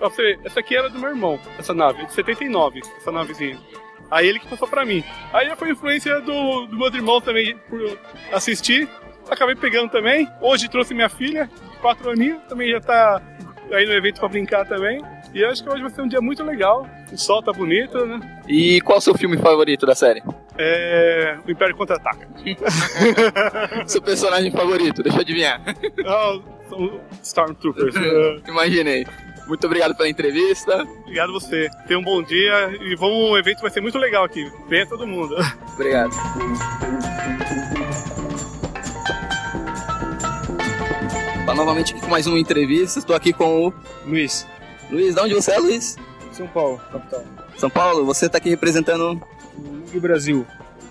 [0.00, 3.58] eu falei, essa aqui era do meu irmão, essa nave, de 79, essa navezinha.
[4.10, 5.02] Aí ele que passou pra mim.
[5.32, 7.98] Aí foi influência do, do meu irmão também por
[8.32, 8.88] assistir.
[9.30, 10.28] Acabei pegando também.
[10.40, 11.48] Hoje trouxe minha filha,
[11.80, 13.22] quatro aninhos, também já tá
[13.70, 15.02] aí no evento pra brincar também.
[15.34, 16.86] E eu acho que hoje vai ser um dia muito legal.
[17.10, 18.42] O sol tá bonito, né?
[18.46, 20.22] E qual é o seu filme favorito da série?
[20.58, 21.38] É.
[21.46, 22.28] O Império Contra-Ataca.
[23.86, 25.60] seu personagem favorito, deixa eu adivinhar.
[26.04, 27.94] Oh, são Stormtroopers.
[28.48, 29.06] Imaginei.
[29.52, 30.82] Muito obrigado pela entrevista.
[31.02, 31.68] Obrigado a você.
[31.86, 34.50] Tenha um bom dia e vamos, o evento vai ser muito legal aqui.
[34.66, 35.36] Venha todo mundo.
[35.74, 36.10] Obrigado.
[41.44, 42.98] Tá novamente aqui com mais uma entrevista.
[42.98, 43.74] Estou aqui com o
[44.06, 44.48] Luiz.
[44.90, 45.98] Luiz, de onde você é, Luiz?
[46.32, 47.22] São Paulo, capital.
[47.58, 49.22] São Paulo, você está aqui representando
[49.94, 50.46] o Brasil,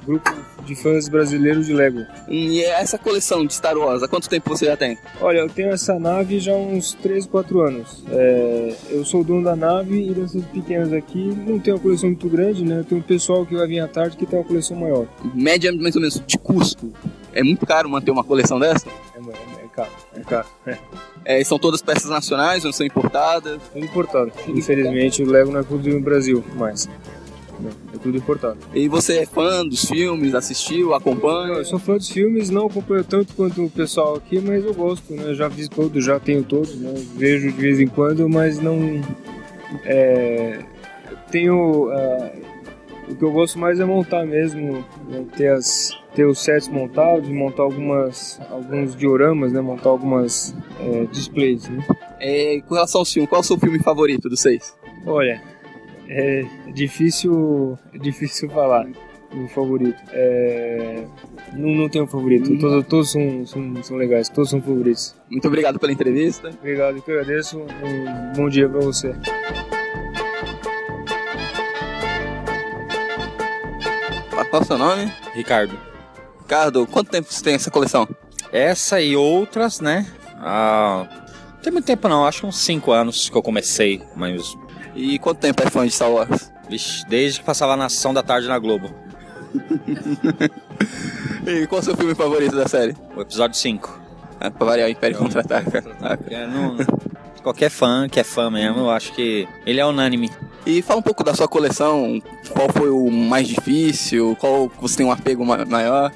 [0.05, 0.31] grupo
[0.65, 2.05] de fãs brasileiros de Lego.
[2.27, 4.97] E essa coleção de Star Wars, há quanto tempo você já tem?
[5.19, 8.03] Olha, eu tenho essa nave já há uns 3, 4 anos.
[8.09, 12.29] É, eu sou dono da nave e dessas pequenas aqui não tenho uma coleção muito
[12.29, 12.85] grande, né?
[12.87, 15.07] Tem um pessoal que vai vir à tarde que tem uma coleção maior.
[15.33, 16.91] Média mais ou menos de custo.
[17.33, 18.87] É muito caro manter uma coleção dessa?
[18.87, 20.47] É, é, é caro, é caro.
[21.23, 21.43] É.
[21.43, 23.61] São todas peças nacionais, não são importadas?
[23.71, 24.31] Tudo importado.
[24.47, 26.89] Infelizmente o Lego não é produzido no Brasil mais.
[27.93, 28.57] É tudo importado.
[28.73, 31.55] E você é fã dos filmes, assistiu, acompanha?
[31.55, 35.13] Eu sou fã dos filmes, não acompanho tanto quanto o pessoal aqui, mas eu gosto,
[35.13, 35.33] né?
[35.33, 36.93] Já vi todos, já tenho todos, né?
[37.15, 39.01] Vejo de vez em quando, mas não.
[39.85, 40.59] É,
[41.29, 41.89] tenho.
[41.89, 42.51] Uh,
[43.09, 45.25] o que eu gosto mais é montar mesmo, né?
[45.35, 49.59] ter, as, ter os sets montados, montar algumas, alguns dioramas, né?
[49.59, 51.67] montar algumas é, displays.
[51.67, 51.85] Né?
[52.19, 54.73] É, com relação ao filme, qual é o seu filme favorito dos seis?
[55.05, 55.41] Olha,
[56.13, 56.43] é
[56.73, 58.85] difícil, é difícil falar
[59.33, 59.97] o favorito.
[60.11, 61.05] É,
[61.53, 62.59] não, não tenho favorito, hum.
[62.59, 65.15] todos, todos são, são, são, legais, todos são favoritos.
[65.29, 66.49] Muito obrigado pela entrevista.
[66.49, 67.59] Obrigado, eu que agradeço.
[67.59, 69.15] Um bom dia para você.
[74.29, 75.09] Qual é o seu nome?
[75.33, 75.79] Ricardo.
[76.41, 78.05] Ricardo, quanto tempo você tem essa coleção?
[78.51, 80.05] Essa e outras, né?
[80.35, 81.07] Ah,
[81.53, 84.57] não tem muito tempo não, acho uns 5 anos que eu comecei, mas
[84.95, 86.51] e quanto tempo é fã de Star Wars?
[86.69, 88.93] Vixe, desde que passava na Sessão da Tarde na Globo.
[91.45, 92.95] e qual é o seu filme favorito da série?
[93.15, 93.99] O episódio 5.
[94.39, 95.83] É, pra variar o Império Contra-Ataca.
[96.29, 96.47] É,
[97.41, 100.31] qualquer fã que é fã mesmo, eu acho que ele é unânime.
[100.65, 102.21] E fala um pouco da sua coleção,
[102.51, 106.11] qual foi o mais difícil, qual você tem um apego maior?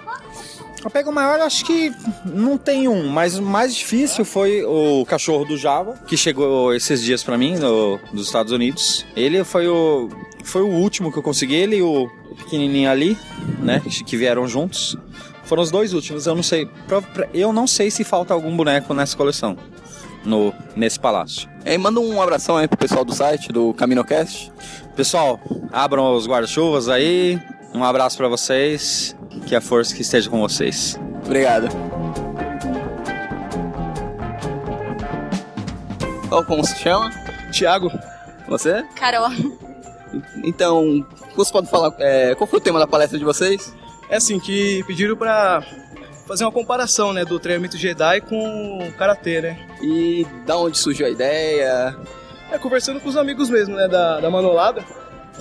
[0.85, 1.91] O apego maior acho que
[2.23, 7.01] não tem um, mas o mais difícil foi o cachorro do Java, que chegou esses
[7.01, 9.03] dias para mim no, dos Estados Unidos.
[9.15, 10.11] Ele foi o
[10.43, 13.17] foi o último que eu consegui, ele e o, o pequenininho ali,
[13.63, 14.95] né, que vieram juntos.
[15.45, 16.69] Foram os dois últimos, eu não sei,
[17.33, 19.57] eu não sei se falta algum boneco nessa coleção,
[20.23, 21.49] no, nesse palácio.
[21.65, 24.51] E manda um abração aí pro pessoal do site, do CaminoCast.
[24.95, 25.39] Pessoal,
[25.73, 27.41] abram os guarda-chuvas aí,
[27.73, 29.15] um abraço pra vocês,
[29.45, 30.99] que a força que esteja com vocês.
[31.25, 31.67] Obrigado.
[36.29, 37.09] Qual como se chama?
[37.51, 37.91] Tiago.
[38.47, 38.83] Você?
[38.95, 39.29] Carol.
[40.43, 41.05] Então,
[41.35, 43.73] você pode falar é, qual foi o tema da palestra de vocês?
[44.09, 45.63] É assim, que pediram pra
[46.25, 49.67] fazer uma comparação, né, do treinamento Jedi com o Karatê, né?
[49.81, 51.95] E da onde surgiu a ideia?
[52.51, 54.83] É, conversando com os amigos mesmo, né, da, da Manolada.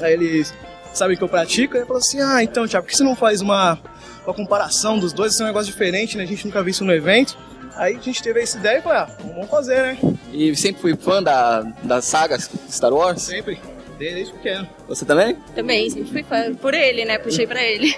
[0.00, 0.54] Aí eles
[0.98, 3.40] sabem que eu pratico, aí falam assim, ah, então, Tiago, por que você não faz
[3.40, 3.78] uma,
[4.24, 5.32] uma comparação dos dois?
[5.32, 7.36] Esse é um negócio diferente, né, a gente nunca viu isso no evento.
[7.76, 9.98] Aí a gente teve essa ideia e falou, ah, vamos fazer, né?
[10.32, 13.20] E sempre fui fã da, das sagas Star Wars?
[13.22, 13.58] Sempre,
[13.98, 14.68] desde pequeno.
[14.86, 15.36] Você também?
[15.56, 16.54] Também, sempre fui fã.
[16.54, 17.18] Por ele, né?
[17.18, 17.96] Puxei pra ele.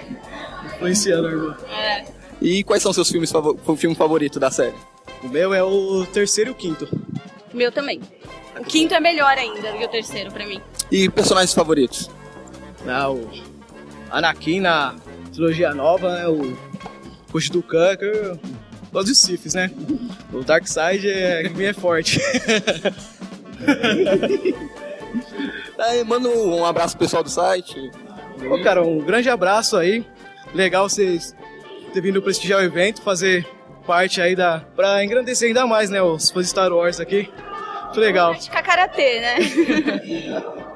[0.65, 1.55] Influenciando, irmão.
[1.71, 2.05] É.
[2.41, 4.73] E quais são seus filmes favo- o filme favorito da série?
[5.23, 6.87] O meu é o terceiro e o quinto.
[7.53, 8.01] O meu também.
[8.59, 10.59] O quinto é melhor ainda do que o terceiro pra mim.
[10.91, 12.09] E personagens favoritos?
[12.89, 13.29] Ah, o
[14.09, 14.95] Anakin na
[15.31, 16.27] trilogia nova, né?
[16.27, 16.57] O
[17.31, 18.39] Coach do Khan, que eu
[18.91, 19.71] gosto de Siths, né?
[20.31, 22.19] O Darkseid é, que é forte.
[25.77, 27.91] Aí, manda um abraço pro pessoal do site.
[28.49, 30.03] Ô, cara, um grande abraço aí.
[30.53, 31.35] Legal vocês
[31.93, 33.47] terem vindo prestigiar o evento, fazer
[33.85, 34.59] parte aí da.
[34.75, 36.01] pra engrandecer ainda mais, né?
[36.01, 37.29] Os fãs de Star Wars aqui.
[37.85, 38.31] Muito legal.
[38.31, 39.35] Praticar karatê, né?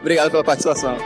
[0.00, 0.96] Obrigado pela participação.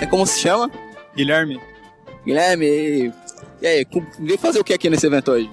[0.00, 0.70] É como se chama?
[1.14, 1.60] Guilherme.
[2.24, 3.12] Guilherme,
[3.60, 3.86] e, aí,
[4.20, 5.50] veio fazer o que aqui nesse evento hoje?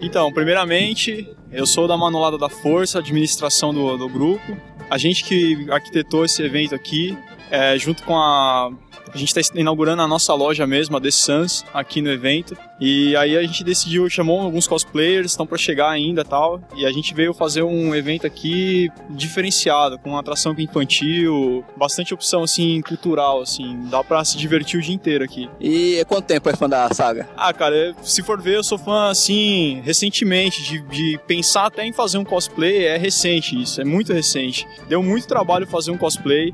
[0.00, 4.56] Então, primeiramente, eu sou da Manolada da Força, administração do, do grupo.
[4.88, 7.16] A gente que arquitetou esse evento aqui,
[7.50, 8.70] é, junto com a.
[9.12, 12.56] A gente está inaugurando a nossa loja mesmo, a The Sans, aqui no evento.
[12.80, 16.60] E aí a gente decidiu, chamou alguns cosplayers, estão para chegar ainda e tal.
[16.76, 22.42] E a gente veio fazer um evento aqui diferenciado, com uma atração infantil, bastante opção
[22.42, 25.48] assim cultural, assim, dá para se divertir o dia inteiro aqui.
[25.60, 27.28] E quanto tempo é fã da saga?
[27.36, 31.92] Ah, cara, se for ver, eu sou fã, assim, recentemente, de, de pensar até em
[31.92, 34.66] fazer um cosplay, é recente isso, é muito recente.
[34.88, 36.52] Deu muito trabalho fazer um cosplay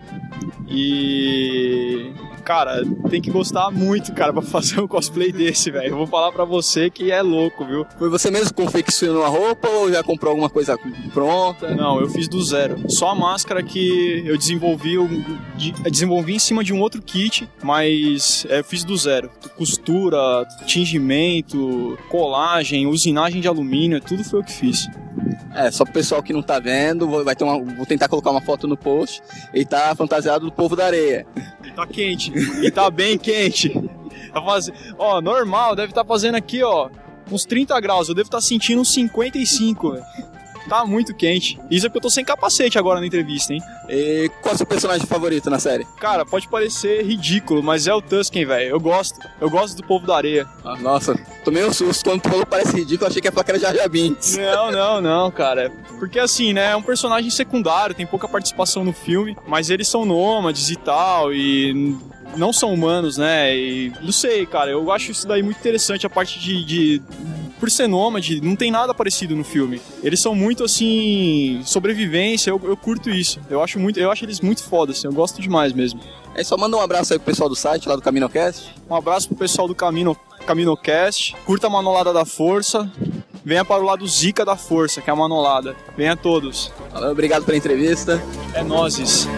[0.68, 2.12] e...
[2.44, 6.06] Cara, tem que gostar muito, cara, pra fazer um cosplay desse, velho.
[6.12, 7.86] Falar pra você que é louco, viu?
[7.98, 10.78] Foi você mesmo que confeccionou a roupa ou já comprou alguma coisa
[11.14, 11.74] pronta?
[11.74, 12.78] Não, eu fiz do zero.
[12.86, 15.08] Só a máscara que eu desenvolvi, eu
[15.56, 19.30] de- desenvolvi em cima de um outro kit, mas é, eu fiz do zero.
[19.56, 24.86] Costura, tingimento, colagem, usinagem de alumínio, tudo foi eu que fiz.
[25.54, 28.30] É, só pro pessoal que não tá vendo, vou- vai ter uma, vou tentar colocar
[28.30, 29.22] uma foto no post.
[29.54, 31.26] Ele tá fantasiado do povo da areia.
[31.64, 32.30] E tá quente.
[32.62, 33.72] E tá bem quente.
[34.32, 36.88] Tá fazendo, ó, normal, deve estar fazendo aqui, ó,
[37.30, 38.08] uns 30 graus.
[38.08, 40.04] Eu devo estar sentindo uns 55, velho.
[40.68, 41.58] Tá muito quente.
[41.70, 43.60] Isso é porque eu tô sem capacete agora na entrevista, hein?
[43.88, 45.86] E qual é o seu personagem favorito na série?
[45.98, 48.70] Cara, pode parecer ridículo, mas é o Tusken, velho.
[48.70, 49.18] Eu gosto.
[49.40, 50.46] Eu gosto do povo da areia.
[50.64, 52.04] Ah, nossa, tomei um susto.
[52.04, 54.36] Quando tu falou parece ridículo, achei que a placa era Jar Jar Binks.
[54.36, 55.70] Não, não, não, cara.
[55.98, 60.04] Porque assim, né, é um personagem secundário, tem pouca participação no filme, mas eles são
[60.04, 61.96] nômades e tal, e
[62.36, 63.56] não são humanos, né?
[63.56, 66.64] E não sei, cara, eu acho isso daí muito interessante, a parte de.
[66.64, 67.02] de-
[67.62, 69.80] por ser nômade, não tem nada parecido no filme.
[70.02, 71.60] Eles são muito assim.
[71.64, 73.38] sobrevivência, eu, eu curto isso.
[73.48, 74.00] Eu acho muito.
[74.00, 76.00] Eu acho eles muito foda, assim, eu gosto demais mesmo.
[76.34, 78.74] É só manda um abraço aí pro pessoal do site, lá do CaminoCast.
[78.90, 81.36] Um abraço pro pessoal do Camino, CaminoCast.
[81.46, 82.90] Curta a Manolada da Força.
[83.44, 85.76] Venha para o lado Zica da Força, que é a Manolada.
[85.96, 86.72] Venha todos.
[87.12, 88.20] Obrigado pela entrevista.
[88.54, 89.28] É nozes.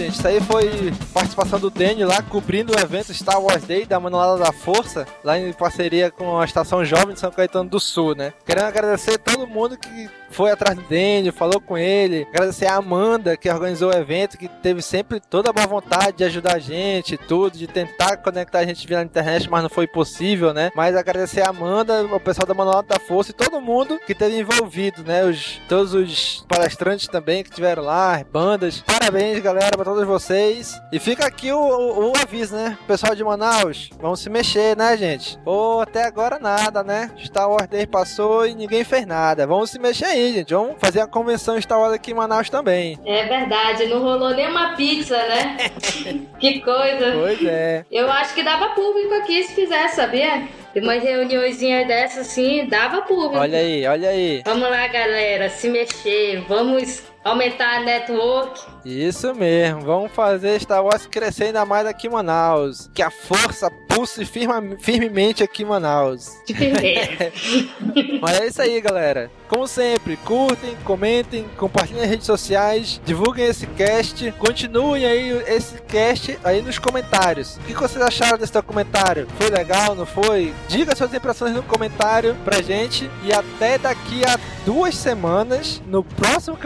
[0.00, 4.00] Gente, isso aí foi participação do Danny lá cobrindo o evento Star Wars Day da
[4.00, 8.14] Manolada da Força, lá em parceria com a Estação Jovem de São Caetano do Sul,
[8.14, 8.32] né?
[8.46, 12.76] Querendo agradecer a todo mundo que foi atrás do Danny, falou com ele, agradecer a
[12.76, 16.58] Amanda que organizou o evento, que teve sempre toda a boa vontade de ajudar a
[16.58, 20.70] gente, tudo, de tentar conectar a gente via internet, mas não foi possível, né?
[20.74, 24.38] Mas agradecer a Amanda, o pessoal da Manolada da Força e todo mundo que teve
[24.38, 25.24] envolvido, né?
[25.24, 28.80] Os, todos os palestrantes também que tiveram lá, as bandas.
[28.86, 30.78] Parabéns, galera, pra todos vocês.
[30.92, 32.78] E fica aqui o, o- o aviso, né?
[32.86, 35.38] Pessoal de Manaus, vamos se mexer, né, gente?
[35.44, 37.10] Ou até agora nada, né?
[37.24, 39.46] Star Wars Day passou e ninguém fez nada.
[39.46, 40.54] Vamos se mexer aí, gente.
[40.54, 42.98] Vamos fazer a convenção Star Wars aqui em Manaus também.
[43.04, 45.56] É verdade, não rolou nenhuma pizza, né?
[46.38, 47.12] que coisa.
[47.18, 47.84] Pois é.
[47.90, 50.48] Eu acho que dava público aqui se fizesse, sabia?
[50.76, 53.38] Umas reuniõezinhas dessas, assim, dava público.
[53.38, 54.42] Olha aí, olha aí.
[54.44, 56.44] Vamos lá, galera, se mexer.
[56.46, 58.60] Vamos aumentar a network.
[58.84, 62.90] Isso mesmo, vamos fazer Star Wars crescer ainda mais aqui em Manaus.
[62.94, 66.32] Que a força pulse firma, firmemente aqui em Manaus.
[68.20, 69.30] Mas é isso aí, galera.
[69.48, 76.38] Como sempre, curtem, comentem, compartilhem nas redes sociais, divulguem esse cast, continuem aí esse cast
[76.44, 77.56] aí nos comentários.
[77.56, 79.26] O que vocês acharam desse documentário?
[79.36, 80.54] Foi legal, não foi?
[80.68, 86.56] Diga suas impressões no comentário pra gente e até daqui a duas semanas no próximo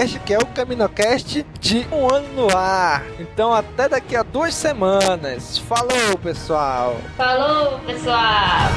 [0.00, 3.04] Caminocast, que é o Caminocast de um ano no ar.
[3.18, 5.58] Então até daqui a duas semanas.
[5.58, 6.96] Falou, pessoal!
[7.16, 8.70] Falou, pessoal!